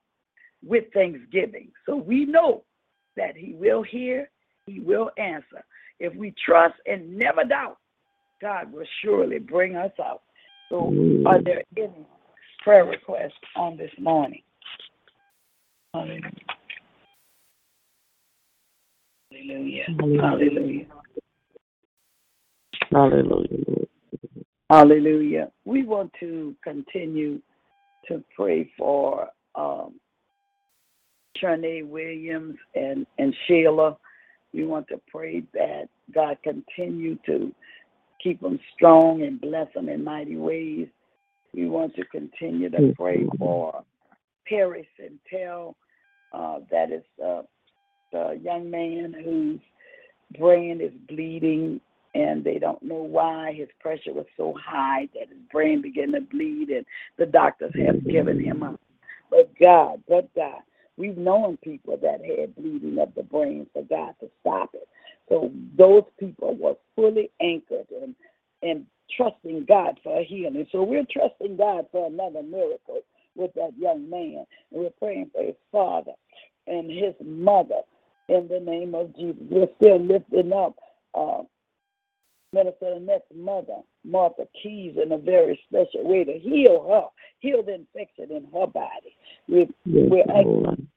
with 0.65 0.85
thanksgiving. 0.93 1.71
So 1.87 1.97
we 1.97 2.25
know 2.25 2.65
that 3.17 3.37
he 3.37 3.55
will 3.55 3.83
hear, 3.83 4.29
he 4.67 4.81
will 4.81 5.11
answer. 5.19 5.65
If 6.01 6.15
we 6.17 6.35
trust 6.45 6.75
and 6.87 7.17
never 7.17 7.45
doubt, 7.45 7.79
God 8.41 8.73
will 8.73 8.87
surely 9.03 9.39
bring 9.39 9.77
us 9.77 9.93
out. 10.03 10.23
So 10.69 10.93
oh, 10.93 11.23
are 11.27 11.43
there 11.43 11.63
any 11.77 12.07
prayer 12.59 12.85
requests 12.85 13.33
on 13.57 13.77
this 13.77 13.91
morning? 13.99 14.43
Hallelujah. 15.95 16.31
Hallelujah. 19.31 19.85
Hallelujah. 20.01 20.87
Hallelujah. 22.91 23.87
Hallelujah. 24.71 25.51
We 25.65 25.85
want 25.85 26.13
to 26.21 26.55
continue 26.63 27.41
to 28.09 28.23
pray 28.37 28.71
for 28.77 29.29
um, 29.55 29.95
Shanae 31.43 31.87
Williams 31.87 32.57
and, 32.75 33.07
and 33.19 33.35
Sheila. 33.47 33.97
We 34.53 34.65
want 34.65 34.89
to 34.89 35.01
pray 35.09 35.43
that 35.55 35.89
God 36.15 36.39
continue 36.43 37.19
to 37.27 37.53
keep 38.23 38.41
them 38.41 38.59
strong 38.75 39.23
and 39.23 39.41
bless 39.41 39.73
them 39.75 39.89
in 39.89 40.05
mighty 40.05 40.37
ways. 40.37 40.89
We 41.55 41.69
want 41.69 41.95
to 41.97 42.05
continue 42.07 42.71
to 42.71 42.93
pray 42.97 43.27
for 43.39 43.85
Perry 44.47 44.89
Centel. 44.99 45.75
Uh, 46.33 46.59
that 46.71 46.93
is 46.93 47.03
uh, 47.25 47.43
the 48.13 48.39
young 48.43 48.71
man 48.71 49.15
whose 49.25 49.61
brain 50.39 50.81
is 50.81 50.93
bleeding 51.09 51.81
and 52.15 52.43
they 52.43 52.59
don't 52.59 52.83
know 52.83 53.03
why 53.03 53.53
his 53.53 53.69
pressure 53.81 54.13
was 54.13 54.27
so 54.37 54.55
high 54.63 55.09
that 55.15 55.29
his 55.29 55.39
brain 55.53 55.83
began 55.83 56.13
to 56.13 56.21
bleed 56.21 56.69
and 56.71 56.85
the 57.19 57.27
doctors 57.27 57.73
have 57.77 58.05
given 58.07 58.41
him 58.41 58.63
up. 58.63 58.81
But 59.31 59.53
God, 59.61 60.03
but 60.09 60.35
God, 60.35 60.61
we've 60.97 61.19
known 61.19 61.59
people 61.59 61.99
that 62.03 62.25
had 62.25 62.57
bleeding 62.57 62.99
of 62.99 63.15
the 63.15 63.23
brain 63.23 63.67
for 63.73 63.83
God 63.83 64.15
to 64.21 64.31
stop 64.41 64.71
it. 64.75 64.89
So 65.29 65.53
those 65.77 66.05
people 66.19 66.57
were 66.57 66.77
fully 66.97 67.31
anchored 67.41 67.87
and 68.03 68.15
and 68.63 68.87
trusting 69.17 69.65
God 69.67 69.99
for 70.03 70.21
a 70.21 70.25
healing. 70.25 70.67
So 70.73 70.83
we're 70.83 71.07
trusting 71.11 71.57
God 71.57 71.87
for 71.93 72.07
another 72.07 72.43
miracle 72.43 73.01
with 73.35 73.53
that 73.55 73.73
young 73.79 74.09
man. 74.09 74.45
And 74.73 74.83
we're 74.83 74.91
praying 74.99 75.31
for 75.33 75.43
his 75.43 75.57
father 75.73 76.13
and 76.67 76.91
his 76.91 77.15
mother 77.25 77.81
in 78.29 78.49
the 78.49 78.61
name 78.61 78.95
of 78.95 79.15
Jesus. 79.17 79.43
We're 79.51 79.69
still 79.81 80.01
lifting 80.01 80.53
up 80.53 80.77
uh, 81.15 81.43
Minister 82.53 82.95
Annette's 82.95 83.27
mother, 83.35 83.81
Martha 84.05 84.47
Keys, 84.63 84.97
in 85.03 85.13
a 85.13 85.19
very 85.19 85.61
special 85.69 86.09
way 86.09 86.25
to 86.25 86.39
heal 86.39 86.87
her, 86.89 87.07
heal 87.41 87.63
the 87.63 87.75
infection 87.75 88.35
in 88.35 88.45
her 88.53 88.67
body. 88.67 89.17
We're, 89.49 89.67
Yes, 89.85 90.09
we're 90.11 90.23
asking 90.23 90.89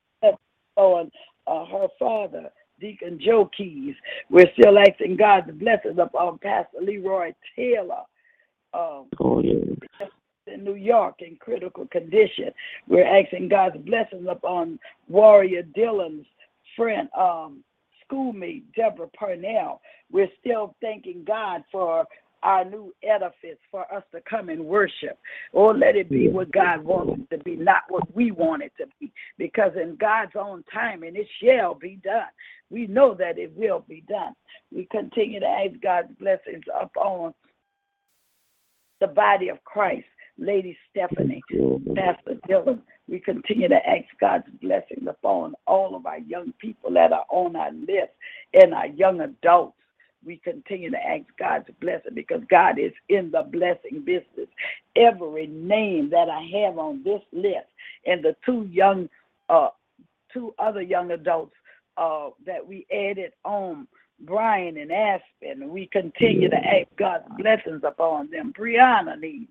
on 0.77 1.11
uh, 1.47 1.65
her 1.65 1.87
father, 1.99 2.49
Deacon 2.81 3.19
Joe 3.23 3.49
Keys. 3.55 3.95
We're 4.29 4.51
still 4.59 4.77
asking 4.77 5.15
God's 5.17 5.51
blessings 5.51 5.99
upon 5.99 6.39
Pastor 6.39 6.79
Leroy 6.81 7.33
Taylor. 7.55 8.01
Um, 8.73 9.05
Oh, 9.19 9.41
yes. 9.41 10.09
in 10.47 10.63
New 10.63 10.75
York 10.75 11.21
in 11.21 11.35
critical 11.37 11.85
condition. 11.87 12.51
We're 12.87 13.05
asking 13.05 13.49
God's 13.49 13.77
blessings 13.77 14.27
upon 14.29 14.79
Warrior 15.07 15.63
Dylan's 15.63 16.25
friend, 16.75 17.07
um, 17.17 17.63
schoolmate 18.03 18.71
Deborah 18.73 19.09
Purnell. 19.13 19.81
We're 20.11 20.31
still 20.39 20.75
thanking 20.81 21.23
God 21.25 21.63
for 21.71 22.05
our 22.43 22.65
new 22.65 22.93
edifice 23.03 23.59
for 23.69 23.91
us 23.93 24.03
to 24.13 24.21
come 24.29 24.49
and 24.49 24.65
worship. 24.65 25.19
Oh, 25.53 25.67
let 25.67 25.95
it 25.95 26.09
be 26.09 26.27
what 26.27 26.51
God 26.51 26.83
wants 26.83 27.21
it 27.31 27.37
to 27.37 27.43
be, 27.43 27.55
not 27.55 27.83
what 27.89 28.13
we 28.15 28.31
want 28.31 28.63
it 28.63 28.73
to 28.79 28.85
be. 28.99 29.11
Because 29.37 29.71
in 29.75 29.95
God's 29.95 30.35
own 30.35 30.63
time, 30.73 31.03
and 31.03 31.15
it 31.15 31.27
shall 31.43 31.75
be 31.75 31.99
done. 32.03 32.27
We 32.69 32.87
know 32.87 33.13
that 33.15 33.37
it 33.37 33.51
will 33.55 33.83
be 33.87 34.03
done. 34.07 34.33
We 34.73 34.87
continue 34.89 35.39
to 35.39 35.45
ask 35.45 35.79
God's 35.81 36.13
blessings 36.19 36.63
upon 36.79 37.33
the 39.01 39.07
body 39.07 39.49
of 39.49 39.63
Christ, 39.63 40.05
Lady 40.37 40.77
Stephanie, 40.89 41.43
Pastor 41.95 42.39
Dylan. 42.47 42.81
We 43.09 43.19
continue 43.19 43.67
to 43.67 43.75
ask 43.75 44.05
God's 44.21 44.49
blessings 44.61 45.07
upon 45.07 45.53
all 45.67 45.95
of 45.95 46.05
our 46.05 46.19
young 46.19 46.53
people 46.59 46.91
that 46.93 47.11
are 47.11 47.25
on 47.29 47.55
our 47.55 47.71
list 47.71 48.13
and 48.53 48.73
our 48.73 48.87
young 48.87 49.19
adults. 49.19 49.75
We 50.25 50.37
continue 50.37 50.91
to 50.91 50.97
ask 50.97 51.23
God's 51.39 51.69
blessing 51.79 52.13
because 52.13 52.41
God 52.49 52.77
is 52.79 52.93
in 53.09 53.31
the 53.31 53.43
blessing 53.43 54.03
business. 54.05 54.47
Every 54.95 55.47
name 55.47 56.09
that 56.11 56.29
I 56.29 56.41
have 56.63 56.77
on 56.77 57.03
this 57.03 57.21
list 57.31 57.67
and 58.05 58.23
the 58.23 58.35
two 58.45 58.67
young, 58.71 59.09
uh, 59.49 59.69
two 60.33 60.53
other 60.59 60.81
young 60.81 61.11
adults 61.11 61.55
uh, 61.97 62.29
that 62.45 62.65
we 62.65 62.85
added 62.91 63.33
on 63.43 63.87
Brian 64.21 64.77
and 64.77 64.91
Aspen. 64.91 65.69
We 65.69 65.87
continue 65.87 66.49
to 66.49 66.55
ask 66.55 66.87
God's 66.97 67.25
blessings 67.37 67.81
upon 67.83 68.29
them. 68.29 68.53
Brianna 68.57 69.19
needs 69.19 69.49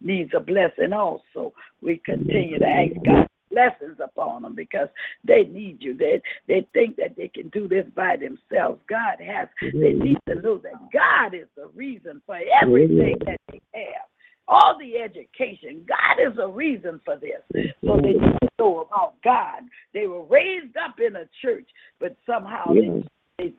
needs 0.00 0.32
a 0.34 0.40
blessing 0.40 0.92
also. 0.92 1.52
We 1.80 1.98
continue 1.98 2.58
to 2.58 2.66
ask 2.66 2.92
God's 3.04 3.27
blessings 3.50 3.98
upon 4.02 4.42
them 4.42 4.54
because 4.54 4.88
they 5.24 5.44
need 5.44 5.78
you. 5.80 5.96
They 5.96 6.20
they 6.46 6.66
think 6.72 6.96
that 6.96 7.16
they 7.16 7.28
can 7.28 7.48
do 7.48 7.68
this 7.68 7.86
by 7.94 8.16
themselves. 8.16 8.80
God 8.88 9.16
has 9.20 9.48
they 9.60 9.92
need 9.92 10.18
to 10.28 10.36
know 10.36 10.58
that 10.58 10.74
God 10.92 11.34
is 11.34 11.48
the 11.56 11.68
reason 11.74 12.22
for 12.26 12.38
everything 12.62 13.16
that 13.26 13.38
they 13.50 13.60
have. 13.74 14.06
All 14.50 14.78
the 14.78 14.96
education, 14.96 15.84
God 15.86 16.22
is 16.26 16.38
a 16.38 16.48
reason 16.48 17.00
for 17.04 17.16
this. 17.16 17.42
So 17.84 17.96
they 18.00 18.12
need 18.12 18.38
to 18.40 18.48
know 18.58 18.80
about 18.80 19.14
God. 19.22 19.62
They 19.92 20.06
were 20.06 20.24
raised 20.24 20.76
up 20.76 20.96
in 20.98 21.16
a 21.16 21.28
church, 21.42 21.68
but 22.00 22.16
somehow 22.26 22.72
they, 22.72 23.04
they 23.38 23.52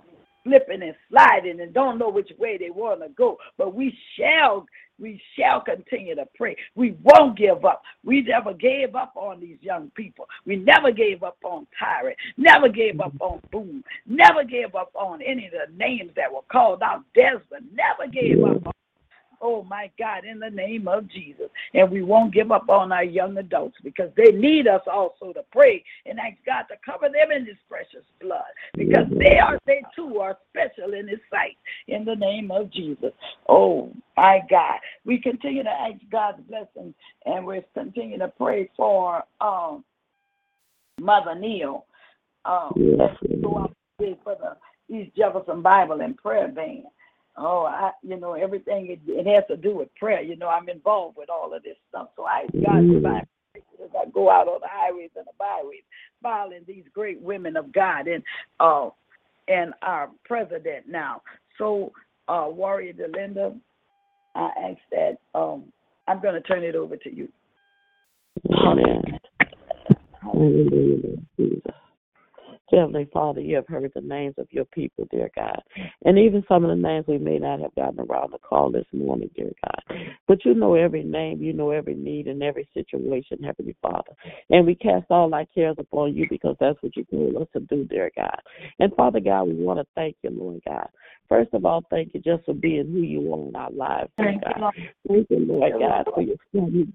slipping 0.50 0.82
and 0.82 0.96
sliding 1.10 1.62
and 1.62 1.74
don't 1.74 2.00
know 2.00 2.10
which 2.10 2.32
way 2.40 2.58
they 2.58 2.72
want 2.72 3.02
to 3.02 3.10
go. 3.10 3.38
But 3.58 3.76
we 3.76 3.96
shall 4.18 4.66
We 5.00 5.22
shall 5.38 5.62
continue 5.62 6.16
to 6.16 6.28
pray. 6.36 6.58
We 6.76 6.98
won't 7.04 7.38
give 7.38 7.64
up. 7.64 7.84
We 8.04 8.22
never 8.22 8.54
gave 8.54 8.96
up 8.96 9.14
on 9.16 9.40
these 9.40 9.58
young 9.62 9.92
people. 9.96 10.28
We 10.46 10.58
never 10.58 10.92
gave 10.92 11.24
up 11.24 11.38
on 11.44 11.68
Tyrant. 11.80 12.18
Never 12.36 12.68
gave 12.68 13.00
up 13.00 13.14
on 13.22 13.40
Boom. 13.52 13.84
Never 14.06 14.44
gave 14.44 14.76
up 14.76 14.92
on 14.96 15.22
any 15.22 15.46
of 15.46 15.54
the 15.54 15.74
names 15.78 16.12
that 16.18 16.34
were 16.34 16.42
called 16.52 16.82
out. 16.84 17.06
Desmond 17.16 17.70
never 17.74 18.12
gave 18.12 18.44
up 18.44 18.68
on 18.68 18.74
Oh 19.42 19.64
my 19.64 19.90
God, 19.98 20.26
in 20.26 20.40
the 20.40 20.50
name 20.50 20.88
of 20.88 21.10
Jesus. 21.10 21.50
And 21.74 21.90
we 21.90 22.02
won't 22.02 22.34
give 22.34 22.52
up 22.52 22.70
on 22.70 22.92
our 22.92 23.04
young 23.04 23.38
adults 23.38 23.78
because 23.84 24.10
they 24.18 24.32
need 24.32 24.68
us 24.68 24.82
also 24.92 25.34
to 25.34 25.44
pray 25.52 25.84
and 26.06 26.20
ask 26.20 26.38
God 26.46 26.64
to 26.64 26.76
cover 26.86 27.08
them 27.08 27.32
in 27.32 27.46
His 27.46 27.58
precious 27.70 28.06
blood 28.22 28.42
because 28.76 29.08
they 29.18 29.38
are, 29.40 29.60
they 29.66 29.82
too 29.96 30.20
are 30.20 30.38
special 30.50 30.94
in 30.94 31.08
His 31.08 31.20
sight 31.30 31.58
in 31.88 32.06
the 32.06 32.16
name 32.16 32.52
of 32.52 32.72
Jesus. 32.72 33.12
Oh 33.48 33.92
my 34.18 34.42
God. 34.50 34.80
We 35.06 35.20
continue 35.20 35.64
to 35.64 35.70
ask 35.70 36.00
God's 36.12 36.42
blessing 36.50 36.94
and 37.26 37.46
we 37.46 37.62
continue 37.74 38.18
to 38.20 38.28
pray 38.38 38.70
for 38.76 39.24
um, 39.42 39.84
Mother 41.00 41.36
Neil. 41.36 41.86
Um, 42.46 42.74
Yes, 42.76 43.16
go 43.42 43.60
out 43.60 43.76
for 44.24 44.36
the 44.36 44.94
East 44.94 45.16
Jefferson 45.16 45.62
Bible 45.62 46.02
and 46.02 46.18
Prayer 46.18 46.48
Band. 46.48 46.86
Oh, 47.42 47.64
I, 47.64 47.92
you 48.04 48.20
know, 48.20 48.34
everything 48.34 48.88
it, 48.92 49.00
it 49.08 49.26
has 49.26 49.46
to 49.50 49.56
do 49.56 49.78
with 49.78 49.96
prayer. 49.96 50.22
You 50.22 50.36
know, 50.36 50.50
I'm 50.50 50.68
involved 50.68 51.16
with 51.18 51.30
all 51.30 51.54
of 51.54 51.64
this 51.64 51.78
stuff. 51.90 52.10
So 52.18 52.26
I 52.26 52.48
God 52.62 52.84
as 53.56 53.90
I 53.98 54.10
go 54.10 54.30
out 54.30 54.48
on 54.48 54.60
the 54.62 54.68
highways 54.70 55.10
and 55.16 55.26
the 55.26 55.32
byways, 55.40 55.84
following 56.22 56.64
these 56.68 56.84
great 56.94 57.22
women 57.22 57.56
of 57.56 57.72
God 57.72 58.08
and 58.08 58.24
uh 58.60 58.90
and 59.48 59.74
our 59.82 60.10
president 60.26 60.88
now. 60.88 61.22
So 61.58 61.94
uh 62.28 62.48
Warrior 62.50 62.94
Delinda, 62.94 63.58
I 64.36 64.50
ask 64.62 64.80
that 64.92 65.18
um 65.34 65.72
I'm 66.08 66.22
gonna 66.22 66.42
turn 66.42 66.64
it 66.64 66.76
over 66.76 66.98
to 66.98 67.16
you. 67.16 67.30
Amen. 68.52 69.02
Hallelujah. 70.22 71.18
Heavenly 72.72 73.08
Father, 73.12 73.42
you 73.42 73.56
have 73.56 73.68
heard 73.68 73.92
the 73.96 74.02
names 74.02 74.36
of 74.38 74.48
your 74.52 74.66
people, 74.66 75.08
dear 75.12 75.30
God. 75.36 75.62
And 76.06 76.18
even 76.18 76.44
some 76.48 76.64
of 76.64 76.70
the 76.70 76.82
names 76.82 77.06
we 77.08 77.18
may 77.18 77.40
not 77.40 77.60
have 77.62 77.74
gotten 77.76 78.00
around 78.00 78.32
to 78.32 78.38
call 78.40 78.72
this 78.72 78.86
morning, 78.94 79.30
dear 79.36 79.52
God. 79.66 79.98
But 80.28 80.46
you 80.46 80.54
know 80.54 80.76
every 80.76 81.04
name, 81.04 81.42
you 81.42 81.54
know 81.54 81.72
every 81.72 81.96
need 81.96 82.28
and 82.28 82.44
every 82.44 82.68
situation, 82.74 83.44
Heavenly 83.44 83.76
Father. 83.82 84.12
And 84.50 84.66
we 84.66 84.76
cast 84.76 85.06
all 85.10 85.34
our 85.34 85.46
cares 85.54 85.78
upon 85.80 86.16
you 86.16 86.28
because 86.30 86.56
that's 86.60 86.82
what 86.82 86.96
you 86.96 87.06
told 87.06 87.36
us 87.38 87.48
to 87.54 87.60
do, 87.62 87.86
dear 87.86 88.12
God. 88.16 88.40
And 88.80 88.94
Father 88.96 89.20
God, 89.20 89.44
we 89.44 89.56
want 89.56 89.80
to 89.80 89.86
thank 89.96 90.16
you, 90.22 90.30
Lord 90.30 90.62
God. 90.68 90.88
First 91.28 91.54
of 91.54 91.66
all, 91.66 91.84
thank 91.90 92.14
you 92.14 92.22
just 92.22 92.46
for 92.46 92.54
being 92.54 92.92
who 92.92 93.02
you 93.02 93.34
are 93.34 93.48
in 93.48 93.56
our 93.56 93.72
lives, 93.72 94.10
dear 94.18 94.40
God. 94.44 94.74
Thank 95.08 95.28
you, 95.30 95.40
Lord 95.40 95.74
God, 95.80 96.06
for 96.14 96.22
your 96.22 96.38
son 96.54 96.88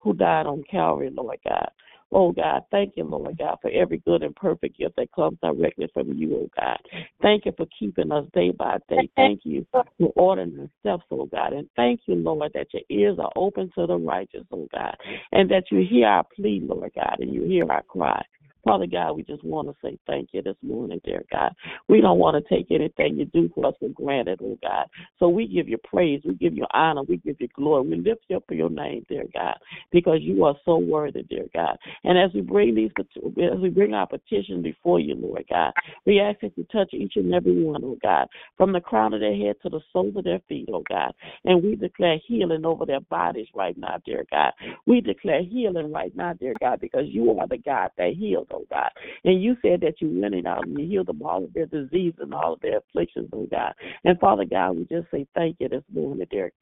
who 0.00 0.14
died 0.14 0.46
on 0.46 0.62
Calvary, 0.70 1.10
Lord 1.10 1.38
God. 1.46 1.70
Oh 2.14 2.30
God, 2.30 2.62
thank 2.70 2.96
you, 2.96 3.04
Lord 3.04 3.38
God, 3.38 3.56
for 3.62 3.70
every 3.70 3.98
good 3.98 4.22
and 4.22 4.36
perfect 4.36 4.78
gift 4.78 4.96
that 4.96 5.10
comes 5.12 5.38
directly 5.42 5.88
from 5.94 6.12
you, 6.12 6.36
oh 6.36 6.50
God. 6.60 6.78
Thank 7.22 7.46
you 7.46 7.52
for 7.56 7.66
keeping 7.78 8.12
us 8.12 8.26
day 8.34 8.50
by 8.50 8.78
day. 8.88 9.08
Thank 9.16 9.40
you 9.44 9.66
for 9.72 9.84
ordering 10.14 10.58
our 10.60 10.68
steps, 10.80 11.06
oh 11.10 11.24
God. 11.26 11.54
And 11.54 11.68
thank 11.74 12.00
you, 12.06 12.16
Lord, 12.16 12.52
that 12.54 12.68
your 12.74 12.82
ears 12.90 13.18
are 13.18 13.32
open 13.34 13.70
to 13.78 13.86
the 13.86 13.96
righteous, 13.96 14.44
oh 14.52 14.68
God. 14.72 14.94
And 15.32 15.50
that 15.50 15.64
you 15.70 15.86
hear 15.88 16.06
our 16.06 16.24
plea, 16.36 16.60
Lord 16.62 16.92
God, 16.94 17.16
and 17.20 17.32
you 17.32 17.44
hear 17.44 17.70
our 17.70 17.82
cry. 17.82 18.22
Father 18.64 18.86
God, 18.86 19.16
we 19.16 19.24
just 19.24 19.42
want 19.42 19.68
to 19.68 19.74
say 19.82 19.98
thank 20.06 20.28
you 20.32 20.40
this 20.40 20.56
morning, 20.62 21.00
dear 21.04 21.24
God. 21.32 21.52
We 21.88 22.00
don't 22.00 22.18
want 22.18 22.42
to 22.42 22.54
take 22.54 22.70
anything 22.70 23.16
you 23.16 23.24
do 23.26 23.50
for 23.54 23.66
us 23.66 23.74
for 23.80 23.88
granted, 23.88 24.40
oh 24.42 24.56
God. 24.62 24.86
So 25.18 25.28
we 25.28 25.48
give 25.48 25.68
you 25.68 25.78
praise, 25.78 26.22
we 26.24 26.34
give 26.34 26.54
you 26.56 26.64
honor, 26.72 27.02
we 27.02 27.16
give 27.16 27.36
you 27.40 27.48
glory. 27.56 27.88
We 27.88 27.96
lift 27.96 28.22
you 28.28 28.36
up 28.36 28.44
for 28.46 28.54
your 28.54 28.70
name, 28.70 29.04
dear 29.08 29.24
God, 29.34 29.56
because 29.90 30.18
you 30.20 30.44
are 30.44 30.54
so 30.64 30.76
worthy, 30.76 31.24
dear 31.24 31.46
God. 31.52 31.76
And 32.04 32.16
as 32.16 32.30
we 32.34 32.40
bring 32.40 32.76
these, 32.76 32.90
as 32.98 33.58
we 33.58 33.68
bring 33.68 33.94
our 33.94 34.06
petition 34.06 34.62
before 34.62 35.00
you, 35.00 35.16
Lord 35.16 35.44
God, 35.50 35.72
we 36.06 36.20
ask 36.20 36.40
that 36.40 36.56
you 36.56 36.64
touch 36.72 36.94
each 36.94 37.14
and 37.16 37.34
every 37.34 37.64
one, 37.64 37.82
oh 37.84 37.98
God, 38.00 38.28
from 38.56 38.72
the 38.72 38.80
crown 38.80 39.12
of 39.12 39.20
their 39.20 39.36
head 39.36 39.56
to 39.62 39.70
the 39.70 39.80
soles 39.92 40.14
of 40.16 40.24
their 40.24 40.40
feet, 40.48 40.68
oh 40.72 40.84
God. 40.88 41.12
And 41.44 41.64
we 41.64 41.74
declare 41.74 42.18
healing 42.26 42.64
over 42.64 42.86
their 42.86 43.00
bodies 43.00 43.48
right 43.54 43.76
now, 43.76 43.96
dear 44.06 44.24
God. 44.30 44.52
We 44.86 45.00
declare 45.00 45.42
healing 45.42 45.92
right 45.92 46.14
now, 46.14 46.34
dear 46.34 46.54
God, 46.60 46.80
because 46.80 47.06
you 47.08 47.36
are 47.38 47.48
the 47.48 47.58
God 47.58 47.90
that 47.98 48.14
heals, 48.14 48.46
oh 48.52 48.64
God. 48.70 48.90
And 49.24 49.42
you 49.42 49.56
said 49.62 49.80
that 49.82 50.00
you 50.00 50.20
went 50.20 50.34
in 50.34 50.46
out 50.46 50.66
and 50.66 50.76
um, 50.76 50.82
you 50.82 50.88
healed 50.88 51.08
them 51.08 51.22
all 51.22 51.44
of 51.44 51.52
their 51.52 51.66
disease 51.66 52.14
and 52.18 52.34
all 52.34 52.54
of 52.54 52.60
their 52.60 52.78
afflictions, 52.78 53.28
oh 53.32 53.46
God. 53.50 53.72
And 54.04 54.18
Father 54.18 54.44
God, 54.44 54.72
we 54.76 54.84
just 54.84 55.10
say 55.10 55.26
thank 55.34 55.56
you 55.60 55.68
this 55.68 55.84
morning, 55.92 56.26
dear 56.30 56.52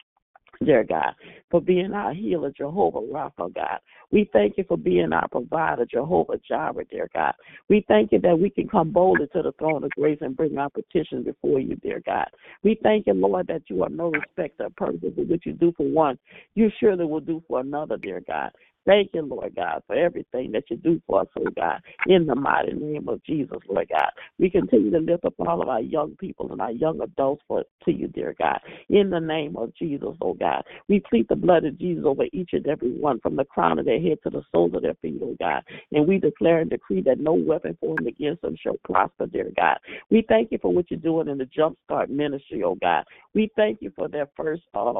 dear 0.65 0.85
God, 0.85 1.15
for 1.51 1.61
being 1.61 1.93
our 1.93 2.13
healer, 2.13 2.53
Jehovah 2.57 3.01
Rapha, 3.01 3.53
God. 3.55 3.79
We 4.11 4.29
thank 4.33 4.59
you 4.59 4.65
for 4.67 4.77
being 4.77 5.13
our 5.13 5.29
provider, 5.29 5.87
Jehovah 5.87 6.39
Jireh, 6.47 6.85
dear 6.91 7.09
God. 7.15 7.33
We 7.69 7.85
thank 7.89 8.13
you 8.13 8.21
that 8.21 8.39
we 8.39 8.51
can 8.51 8.69
come 8.69 8.91
boldly 8.91 9.29
to 9.29 9.43
the 9.43 9.53
throne 9.53 9.85
of 9.85 9.91
grace 9.91 10.19
and 10.21 10.37
bring 10.37 10.59
our 10.59 10.71
petitions 10.71 11.25
before 11.25 11.61
you, 11.61 11.77
dear 11.77 12.03
God. 12.05 12.29
We 12.63 12.79
thank 12.83 13.07
you, 13.07 13.15
Lord, 13.15 13.47
that 13.47 13.63
you 13.69 13.83
are 13.85 13.89
no 13.89 14.11
respecter 14.11 14.67
of 14.67 14.77
persons, 14.77 15.01
but 15.17 15.27
what 15.27 15.47
you 15.47 15.53
do 15.53 15.73
for 15.77 15.87
one, 15.87 16.19
you 16.55 16.71
surely 16.81 17.05
will 17.05 17.21
do 17.21 17.43
for 17.49 17.61
another, 17.61 17.97
dear 17.97 18.21
God. 18.27 18.51
Thank 18.87 19.11
you, 19.13 19.23
Lord 19.23 19.55
God, 19.55 19.83
for 19.87 19.95
everything 19.95 20.53
that 20.53 20.65
you 20.71 20.77
do 20.77 21.01
for 21.07 21.21
us, 21.21 21.27
oh 21.39 21.51
God, 21.55 21.81
in 22.07 22.27
the 22.27 22.35
mighty 22.35 22.73
name 22.73 23.09
of 23.09 23.23
Jesus, 23.25 23.59
Lord 23.69 23.89
God. 23.91 24.11
We 24.39 24.49
continue 24.49 24.91
to 24.91 24.99
lift 24.99 25.25
up 25.27 25.35
all 25.39 25.61
of 25.61 25.69
our 25.69 25.83
young 25.83 26.17
people 26.17 26.51
and 26.51 26.61
our 26.63 26.73
young 26.73 27.01
adults 27.03 27.43
for 27.47 27.65
to 27.85 27.93
you, 27.93 28.09
dear 28.09 28.35
God, 28.39 28.59
in 28.89 29.11
the 29.11 29.21
name 29.21 29.57
of 29.57 29.75
Jesus, 29.75 30.17
oh 30.23 30.33
God. 30.35 30.63
We 30.89 31.01
plead 31.01 31.29
the 31.29 31.37
blood 31.37 31.65
of 31.65 31.79
Jesus 31.79 32.05
over 32.07 32.25
each 32.33 32.51
and 32.53 32.67
every 32.67 32.93
one, 32.93 33.21
from 33.21 33.37
the 33.37 33.45
crown 33.45 33.79
of 33.79 33.85
their 33.85 34.01
head 34.01 34.19
to 34.25 34.31
the 34.31 34.43
soles 34.51 34.75
of 34.75 34.83
their 34.83 34.95
feet, 35.03 35.21
oh 35.23 35.37
God. 35.39 35.63
And 35.93 36.09
we 36.09 36.19
declare 36.19 36.61
and 36.61 36.71
decree 36.71 37.03
that 37.03 37.21
no 37.21 37.35
weapon 37.35 37.77
formed 37.81 38.07
against 38.07 38.43
them 38.43 38.57
shall 38.61 38.77
prosper, 38.85 39.27
dear 39.27 39.51
God. 39.57 39.79
We 40.11 40.25
thank 40.29 40.53
you 40.53 40.59
for 40.61 40.73
what 40.73 40.91
you're 40.91 41.01
doing 41.01 41.29
in 41.29 41.37
the 41.37 41.45
Jumpstart 41.47 42.09
ministry, 42.09 42.63
oh 42.65 42.77
God. 42.77 43.05
We 43.35 43.51
thank 43.57 43.83
you 43.83 43.93
for 43.95 44.09
their 44.09 44.29
first 44.37 44.63
uh, 44.75 44.93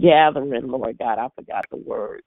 gathering, 0.00 0.68
Lord 0.68 0.96
oh 1.00 1.04
God. 1.04 1.18
I 1.18 1.28
forgot 1.34 1.66
the 1.70 1.76
word. 1.76 2.22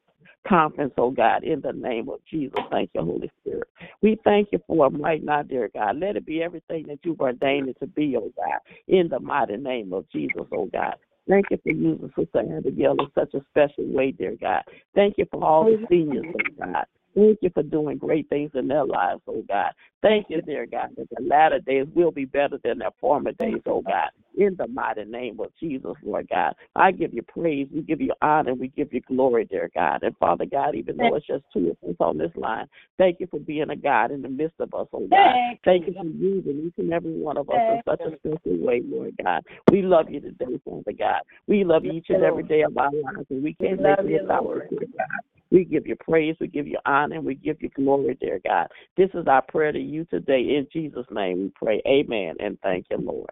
Conference, 0.47 0.93
oh 0.97 1.11
God, 1.11 1.43
in 1.43 1.59
the 1.61 1.73
name 1.73 2.07
of 2.07 2.19
Jesus. 2.29 2.59
Thank 2.71 2.91
you, 2.95 3.01
Holy 3.01 3.29
Spirit. 3.41 3.67
We 4.01 4.17
thank 4.23 4.49
you 4.51 4.59
for 4.67 4.89
them 4.89 5.01
right 5.01 5.23
now, 5.23 5.43
dear 5.43 5.69
God. 5.73 5.99
Let 5.99 6.15
it 6.15 6.25
be 6.25 6.41
everything 6.41 6.87
that 6.87 6.99
you've 7.03 7.19
ordained 7.19 7.67
it 7.67 7.77
to 7.81 7.87
be, 7.87 8.15
oh 8.17 8.31
God, 8.37 8.59
in 8.87 9.09
the 9.09 9.19
mighty 9.19 9.57
name 9.57 9.91
of 9.91 10.09
Jesus, 10.09 10.45
oh 10.53 10.69
God. 10.71 10.95
Thank 11.27 11.47
you 11.51 11.59
for 11.61 11.71
using 11.71 12.11
Sister 12.17 12.39
Abigail 12.57 12.95
in 12.97 13.07
such 13.13 13.33
a 13.33 13.41
special 13.49 13.85
way, 13.93 14.11
dear 14.11 14.35
God. 14.39 14.63
Thank 14.95 15.17
you 15.17 15.27
for 15.29 15.43
all 15.43 15.65
the 15.65 15.77
seniors, 15.89 16.25
oh 16.33 16.65
God. 16.65 16.85
Thank 17.15 17.39
you 17.41 17.49
for 17.53 17.63
doing 17.63 17.97
great 17.97 18.29
things 18.29 18.51
in 18.53 18.67
their 18.67 18.85
lives, 18.85 19.21
oh 19.27 19.43
God. 19.47 19.71
Thank 20.01 20.27
you, 20.29 20.41
dear 20.41 20.65
God, 20.65 20.89
that 20.97 21.07
the 21.09 21.23
latter 21.23 21.59
days 21.59 21.87
will 21.93 22.11
be 22.11 22.25
better 22.25 22.57
than 22.63 22.79
their 22.79 22.91
former 23.01 23.31
days, 23.33 23.61
oh 23.65 23.81
God. 23.81 24.09
In 24.37 24.55
the 24.57 24.67
mighty 24.67 25.03
name 25.03 25.39
of 25.39 25.47
Jesus, 25.59 25.93
Lord 26.03 26.29
God. 26.29 26.53
I 26.75 26.91
give 26.91 27.13
you 27.13 27.21
praise, 27.23 27.67
we 27.73 27.81
give 27.81 27.99
you 27.99 28.13
honor, 28.21 28.53
we 28.53 28.69
give 28.69 28.93
you 28.93 29.01
glory, 29.01 29.45
dear 29.45 29.69
God. 29.73 30.03
And 30.03 30.15
Father 30.17 30.45
God, 30.45 30.75
even 30.75 30.97
though 30.97 31.15
it's 31.15 31.27
just 31.27 31.43
two 31.51 31.71
of 31.71 31.89
us 31.89 31.95
on 31.99 32.17
this 32.17 32.31
line, 32.35 32.67
thank 32.97 33.19
you 33.19 33.27
for 33.27 33.39
being 33.39 33.69
a 33.69 33.75
God 33.75 34.11
in 34.11 34.21
the 34.21 34.29
midst 34.29 34.59
of 34.59 34.73
us, 34.73 34.87
oh 34.93 35.07
God. 35.07 35.35
Thank 35.65 35.87
you 35.87 35.93
for 35.93 36.05
using 36.05 36.67
each 36.67 36.73
and 36.77 36.93
every 36.93 37.19
one 37.19 37.37
of 37.37 37.49
us 37.49 37.61
in 37.67 37.81
such 37.85 38.01
a 38.01 38.17
special 38.19 38.65
way, 38.65 38.81
Lord 38.85 39.15
God. 39.21 39.43
We 39.71 39.81
love 39.81 40.09
you 40.09 40.21
today, 40.21 40.59
Father 40.63 40.93
God. 40.97 41.21
We 41.47 41.63
love 41.63 41.83
you 41.83 41.91
each 41.93 42.09
and 42.09 42.23
every 42.23 42.43
day 42.43 42.61
of 42.61 42.77
our 42.77 42.91
lives, 42.93 43.25
and 43.29 43.43
we 43.43 43.55
can't 43.55 43.81
make 43.81 43.97
love 43.97 44.05
it 44.05 44.21
without 44.21 44.71
you, 44.71 44.79
God. 44.79 45.38
We 45.51 45.65
give 45.65 45.87
you 45.87 45.95
praise, 45.95 46.35
we 46.39 46.47
give 46.47 46.67
you 46.67 46.77
honor, 46.85 47.15
and 47.15 47.25
we 47.25 47.35
give 47.35 47.61
you 47.61 47.69
glory, 47.69 48.15
dear 48.21 48.39
God. 48.45 48.67
This 48.97 49.09
is 49.13 49.25
our 49.27 49.41
prayer 49.41 49.71
to 49.71 49.79
you 49.79 50.05
today. 50.05 50.41
In 50.41 50.67
Jesus' 50.71 51.07
name 51.11 51.39
we 51.39 51.51
pray. 51.55 51.81
Amen. 51.87 52.35
And 52.39 52.59
thank 52.61 52.85
you, 52.91 52.97
Lord. 52.97 53.31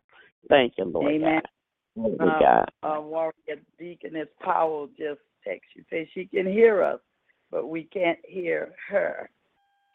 Thank 0.49 0.73
you, 0.77 0.85
Lord 0.85 1.13
Amen. 1.13 1.41
God. 1.95 2.19
Uh, 2.19 2.39
God. 2.39 2.71
uh, 2.83 3.01
Warrior 3.01 3.61
Deaconess 3.77 4.27
Powell 4.41 4.87
just 4.97 5.19
text 5.43 5.69
you, 5.75 5.83
say 5.89 6.09
she 6.13 6.25
can 6.25 6.45
hear 6.45 6.83
us, 6.83 6.99
but 7.51 7.67
we 7.67 7.83
can't 7.83 8.19
hear 8.23 8.73
her. 8.89 9.29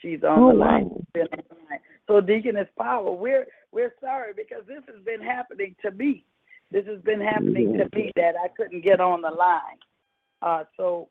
She's 0.00 0.22
on 0.24 0.42
Oh, 0.42 0.52
the 0.52 0.58
line. 0.58 0.84
wow. 0.84 1.04
Been 1.14 1.28
on 1.32 1.44
the 1.48 1.54
line. 1.54 1.80
So 2.08 2.20
Deaconess 2.20 2.68
Powell, 2.78 3.16
we're 3.16 3.46
we're 3.70 3.94
sorry 4.00 4.32
because 4.36 4.64
this 4.66 4.82
has 4.92 5.02
been 5.04 5.22
happening 5.22 5.74
to 5.82 5.90
me. 5.92 6.24
This 6.70 6.86
has 6.86 7.00
been 7.02 7.20
happening 7.20 7.78
to 7.78 7.96
me 7.96 8.10
that 8.16 8.34
I 8.42 8.48
couldn't 8.48 8.82
get 8.82 9.00
on 9.00 9.22
the 9.22 9.30
line. 9.30 9.78
Uh, 10.40 10.64
so 10.76 11.08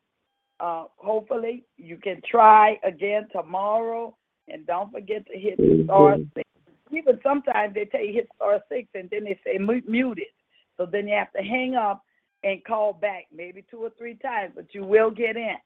uh, 0.61 0.85
hopefully 0.97 1.63
you 1.77 1.97
can 1.97 2.21
try 2.29 2.79
again 2.83 3.27
tomorrow, 3.31 4.15
and 4.47 4.65
don't 4.67 4.91
forget 4.91 5.25
to 5.27 5.37
hit 5.37 5.59
star 5.85 6.17
Mhm. 6.17 6.27
six. 6.35 6.47
Even 6.91 7.19
sometimes 7.23 7.73
they 7.73 7.85
tell 7.85 8.01
you 8.01 8.13
hit 8.13 8.29
star 8.35 8.63
six, 8.69 8.87
and 8.93 9.09
then 9.09 9.23
they 9.23 9.39
say 9.43 9.57
mute 9.57 10.19
it. 10.19 10.33
So 10.77 10.85
then 10.85 11.07
you 11.07 11.15
have 11.15 11.31
to 11.33 11.41
hang 11.41 11.75
up 11.75 12.03
and 12.43 12.63
call 12.63 12.93
back, 12.93 13.27
maybe 13.31 13.63
two 13.63 13.83
or 13.83 13.89
three 13.91 14.15
times, 14.15 14.53
but 14.55 14.73
you 14.73 14.83
will 14.83 15.09
get 15.09 15.35
in. 15.35 15.57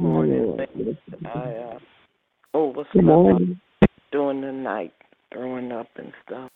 Morning. 0.00 0.58
Yes. 0.74 0.96
I 1.24 1.54
uh 1.54 1.78
oh 2.54 2.72
what's 2.72 2.90
Good 2.92 3.04
my 3.04 3.14
morning. 3.14 3.60
doing 4.10 4.40
tonight? 4.40 4.92
Throwing 5.32 5.70
up 5.72 5.88
and 5.96 6.12
stuff. 6.26 6.50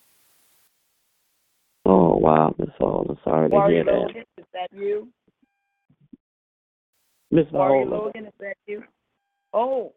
Oh 1.86 2.16
wow, 2.16 2.54
Miss 2.58 2.68
Hall, 2.78 3.06
I'm 3.08 3.18
sorry 3.24 3.48
to 3.48 3.54
Wari 3.54 3.74
hear 3.74 3.84
that. 3.84 3.92
Logan, 3.92 4.24
is 4.36 4.44
that 4.52 4.68
you? 4.72 5.08
Miss 7.30 7.46
Wari 7.52 7.86
Hall, 7.86 8.04
Logan, 8.06 8.26
is 8.26 8.32
that 8.40 8.56
you? 8.66 8.82
Oh, 9.52 9.92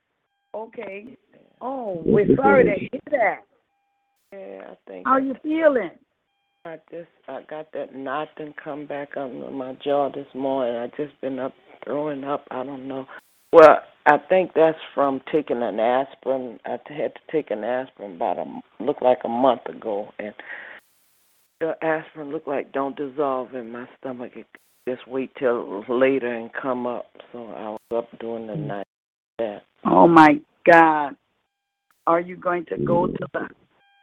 okay. 0.54 1.18
Oh, 1.62 2.02
we're 2.06 2.36
sorry 2.36 2.66
to 2.66 2.80
hear 2.80 3.02
that. 3.12 3.40
Yeah, 4.34 4.72
I 4.72 4.78
think 4.88 5.08
How 5.08 5.18
you 5.18 5.36
feeling? 5.44 5.92
I 6.66 6.78
just 6.92 7.10
I 7.28 7.42
got 7.50 7.72
that 7.74 7.96
knot 7.96 8.30
and 8.38 8.54
come 8.56 8.86
back 8.86 9.18
under 9.18 9.50
my 9.50 9.74
jaw 9.84 10.12
this 10.14 10.28
morning. 10.36 10.76
I 10.76 10.88
just 11.02 11.20
been 11.22 11.40
up 11.40 11.54
throwing 11.84 12.24
up. 12.24 12.46
I 12.52 12.64
don't 12.64 12.88
know. 12.88 13.08
Well, 13.52 13.80
I 14.06 14.18
think 14.30 14.52
that's 14.56 14.78
from 14.94 15.22
taking 15.32 15.62
an 15.62 15.80
aspirin. 15.80 16.60
I 16.66 16.72
had 16.72 17.14
to 17.16 17.32
take 17.32 17.52
an 17.52 17.64
aspirin 17.64 18.16
about 18.16 18.38
a 18.38 18.84
looked 18.84 19.02
like 19.02 19.20
a 19.24 19.30
month 19.30 19.66
ago, 19.68 20.10
and 20.20 20.34
the 21.60 21.74
aspirin 21.82 22.32
looked 22.32 22.48
like 22.48 22.72
don't 22.72 22.96
dissolve 22.96 23.54
in 23.56 23.72
my 23.72 23.88
stomach. 24.00 24.34
It 24.36 24.48
just 24.88 25.08
wait 25.08 25.32
till 25.38 25.84
later 25.88 26.34
and 26.34 26.50
come 26.54 26.88
up. 26.88 27.06
So 27.32 27.46
I 27.48 27.70
was 27.70 27.80
up 27.96 28.20
during 28.20 28.48
the 28.48 28.56
night. 28.56 28.88
That 29.38 29.64
Oh 29.86 30.08
my 30.08 30.40
God. 30.70 31.16
Are 32.08 32.20
you 32.20 32.36
going 32.36 32.66
to 32.66 32.78
go 32.84 33.08
to 33.08 33.28
the 33.34 33.48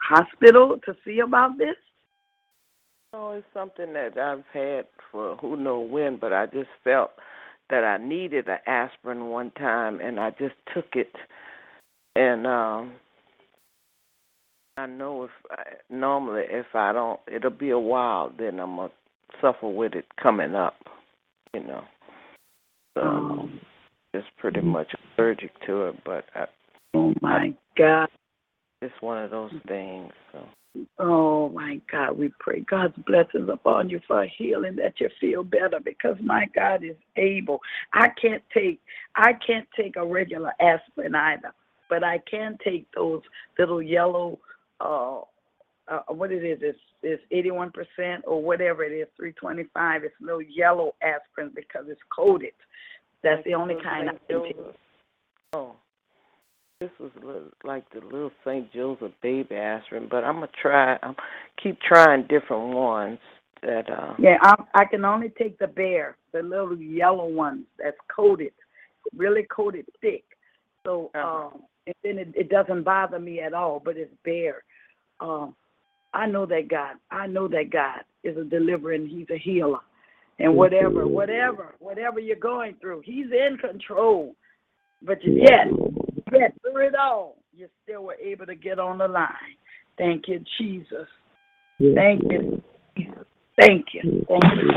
hospital 0.02 0.78
to 0.84 0.96
see 1.04 1.18
about 1.20 1.58
this? 1.58 1.76
No, 3.12 3.32
it's 3.32 3.46
something 3.52 3.92
that 3.94 4.18
I've 4.18 4.44
had 4.52 4.86
for 5.10 5.36
who 5.36 5.56
know 5.56 5.80
when, 5.80 6.18
but 6.18 6.32
I 6.32 6.46
just 6.46 6.68
felt 6.84 7.10
that 7.70 7.84
I 7.84 7.98
needed 7.98 8.48
an 8.48 8.58
aspirin 8.66 9.26
one 9.26 9.50
time, 9.52 10.00
and 10.00 10.20
I 10.20 10.30
just 10.30 10.54
took 10.74 10.86
it. 10.94 11.12
And 12.16 12.46
um 12.46 12.92
I 14.76 14.86
know 14.86 15.24
if 15.24 15.30
I, 15.50 15.62
normally 15.90 16.44
if 16.48 16.66
I 16.74 16.92
don't, 16.92 17.18
it'll 17.26 17.50
be 17.50 17.70
a 17.70 17.78
while. 17.78 18.32
Then 18.38 18.60
I'm 18.60 18.76
gonna 18.76 18.90
suffer 19.40 19.68
with 19.68 19.94
it 19.94 20.06
coming 20.20 20.54
up, 20.54 20.76
you 21.54 21.60
know. 21.60 21.84
So 22.94 23.48
it's 24.14 24.26
pretty 24.38 24.60
much 24.60 24.92
allergic 25.16 25.52
to 25.66 25.86
it, 25.86 25.96
but 26.04 26.24
I, 26.34 26.46
oh 26.94 27.14
my 27.20 27.54
God. 27.76 28.08
it's 28.82 28.94
one 29.00 29.22
of 29.22 29.30
those 29.30 29.52
things. 29.66 30.12
So 30.32 30.44
Oh 30.98 31.48
my 31.48 31.80
God, 31.90 32.18
we 32.18 32.30
pray 32.38 32.60
God's 32.60 32.94
blessings 33.06 33.48
upon 33.48 33.88
you 33.88 34.00
for 34.06 34.26
healing 34.26 34.76
that 34.76 35.00
you 35.00 35.08
feel 35.20 35.42
better 35.42 35.80
because 35.84 36.16
my 36.20 36.46
God 36.54 36.84
is 36.84 36.96
able. 37.16 37.60
I 37.92 38.08
can't 38.20 38.42
take 38.52 38.80
I 39.14 39.32
can't 39.32 39.66
take 39.76 39.96
a 39.96 40.06
regular 40.06 40.52
aspirin 40.60 41.14
either, 41.14 41.52
but 41.88 42.04
I 42.04 42.18
can 42.30 42.58
take 42.62 42.86
those 42.94 43.22
little 43.58 43.82
yellow 43.82 44.38
uh, 44.80 45.20
uh 45.90 46.00
what 46.08 46.32
it 46.32 46.44
is, 46.44 46.58
it's 46.62 46.78
it's 47.02 47.22
eighty 47.30 47.50
one 47.50 47.70
percent 47.70 48.24
or 48.26 48.42
whatever 48.42 48.84
it 48.84 48.92
is, 48.92 49.08
three 49.16 49.32
twenty 49.32 49.64
five. 49.74 50.04
It's 50.04 50.14
little 50.20 50.42
yellow 50.42 50.94
aspirin 51.02 51.52
because 51.54 51.86
it's 51.88 52.00
coated. 52.14 52.52
That's 53.22 53.42
the 53.44 53.54
only 53.54 53.76
kind 53.82 54.10
I 54.10 54.12
can 54.30 54.42
take. 54.44 54.56
Oh, 55.52 55.74
this 56.80 56.90
was 57.00 57.10
li- 57.22 57.50
like 57.64 57.84
the 57.90 58.00
little 58.00 58.30
St. 58.44 58.72
Joseph 58.72 59.12
baby 59.22 59.56
aspirin, 59.56 60.08
but 60.10 60.24
I'm 60.24 60.36
gonna 60.36 60.48
try. 60.60 60.98
I'm 61.02 61.16
keep 61.62 61.80
trying 61.80 62.22
different 62.28 62.74
ones 62.74 63.18
that 63.62 63.90
uh. 63.90 64.14
Yeah, 64.18 64.36
I 64.42 64.54
I 64.74 64.84
can 64.84 65.04
only 65.04 65.30
take 65.30 65.58
the 65.58 65.66
Bayer, 65.66 66.16
the 66.32 66.42
little 66.42 66.76
yellow 66.76 67.26
ones 67.26 67.64
that's 67.78 67.96
coated, 68.14 68.52
really 69.16 69.44
coated 69.50 69.86
thick. 70.00 70.24
So 70.84 71.10
Uh-huh. 71.14 71.46
um, 71.46 71.62
and 71.86 71.94
then 72.04 72.18
it, 72.18 72.28
it 72.36 72.50
doesn't 72.50 72.82
bother 72.82 73.18
me 73.18 73.40
at 73.40 73.54
all, 73.54 73.80
but 73.82 73.96
it's 73.96 74.12
Bayer. 74.22 74.62
Um, 75.20 75.56
I 76.12 76.26
know 76.26 76.46
that 76.46 76.68
God. 76.68 76.96
I 77.10 77.26
know 77.26 77.48
that 77.48 77.70
God 77.70 78.00
is 78.24 78.36
a 78.36 78.44
deliverer 78.44 78.92
and 78.92 79.08
He's 79.08 79.28
a 79.30 79.38
healer. 79.38 79.80
And 80.38 80.54
whatever, 80.54 81.06
whatever, 81.06 81.74
whatever 81.80 82.20
you're 82.20 82.36
going 82.36 82.76
through, 82.80 83.02
He's 83.04 83.26
in 83.26 83.58
control. 83.60 84.34
But 85.02 85.18
yet, 85.22 85.66
yet 86.32 86.54
through 86.62 86.88
it 86.88 86.94
all, 86.94 87.36
you 87.56 87.68
still 87.82 88.04
were 88.04 88.14
able 88.14 88.46
to 88.46 88.54
get 88.54 88.78
on 88.78 88.98
the 88.98 89.08
line. 89.08 89.28
Thank 89.96 90.28
you, 90.28 90.42
Jesus. 90.58 91.08
Thank 91.80 92.22
you. 92.30 92.62
Thank 93.60 93.86
you. 93.92 94.24
Thank 94.28 94.44
you. 94.56 94.74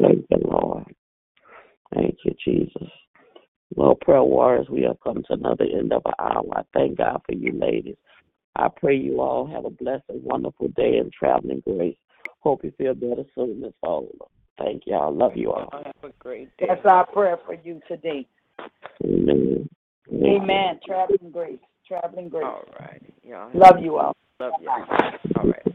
Thank 0.00 0.26
you, 0.30 0.38
Lord. 0.42 0.84
Thank 1.94 2.16
you, 2.24 2.34
Jesus. 2.44 2.88
Well, 3.74 3.94
prayer 3.94 4.22
warriors, 4.22 4.68
we 4.70 4.82
have 4.82 5.00
come 5.02 5.22
to 5.26 5.32
another 5.32 5.64
end 5.64 5.92
of 5.92 6.02
our 6.06 6.14
hour. 6.18 6.44
I 6.54 6.62
thank 6.72 6.98
God 6.98 7.20
for 7.26 7.34
you, 7.34 7.52
ladies. 7.52 7.96
I 8.56 8.68
pray 8.68 8.96
you 8.96 9.20
all 9.20 9.46
have 9.46 9.64
a 9.64 9.70
blessed 9.70 10.04
and 10.08 10.22
wonderful 10.22 10.68
day 10.68 10.98
and 10.98 11.12
traveling 11.12 11.62
grace. 11.66 11.96
Hope 12.40 12.64
you 12.64 12.72
feel 12.78 12.94
better 12.94 13.24
soon, 13.34 13.60
Miss 13.60 13.72
Fowler. 13.80 14.08
Thank 14.58 14.84
you. 14.86 14.94
I 14.94 15.08
love 15.08 15.32
you 15.36 15.50
all. 15.50 15.68
Have 15.72 16.10
a 16.10 16.14
great 16.18 16.56
day. 16.58 16.66
That's 16.68 16.84
our 16.84 17.06
prayer 17.06 17.38
for 17.44 17.54
you 17.54 17.80
today. 17.88 18.26
Amen. 19.02 19.68
Thank. 20.08 20.42
Amen. 20.42 20.78
Traveling 20.86 21.30
grace. 21.32 21.58
Traveling 21.86 22.28
grace. 22.28 22.44
All 22.44 22.64
right. 22.78 23.02
Y'all 23.26 23.50
Love 23.54 23.82
you 23.82 23.96
all. 23.96 24.14
Love 24.38 24.52
you. 24.60 24.68
All 24.68 25.44
right. 25.44 25.74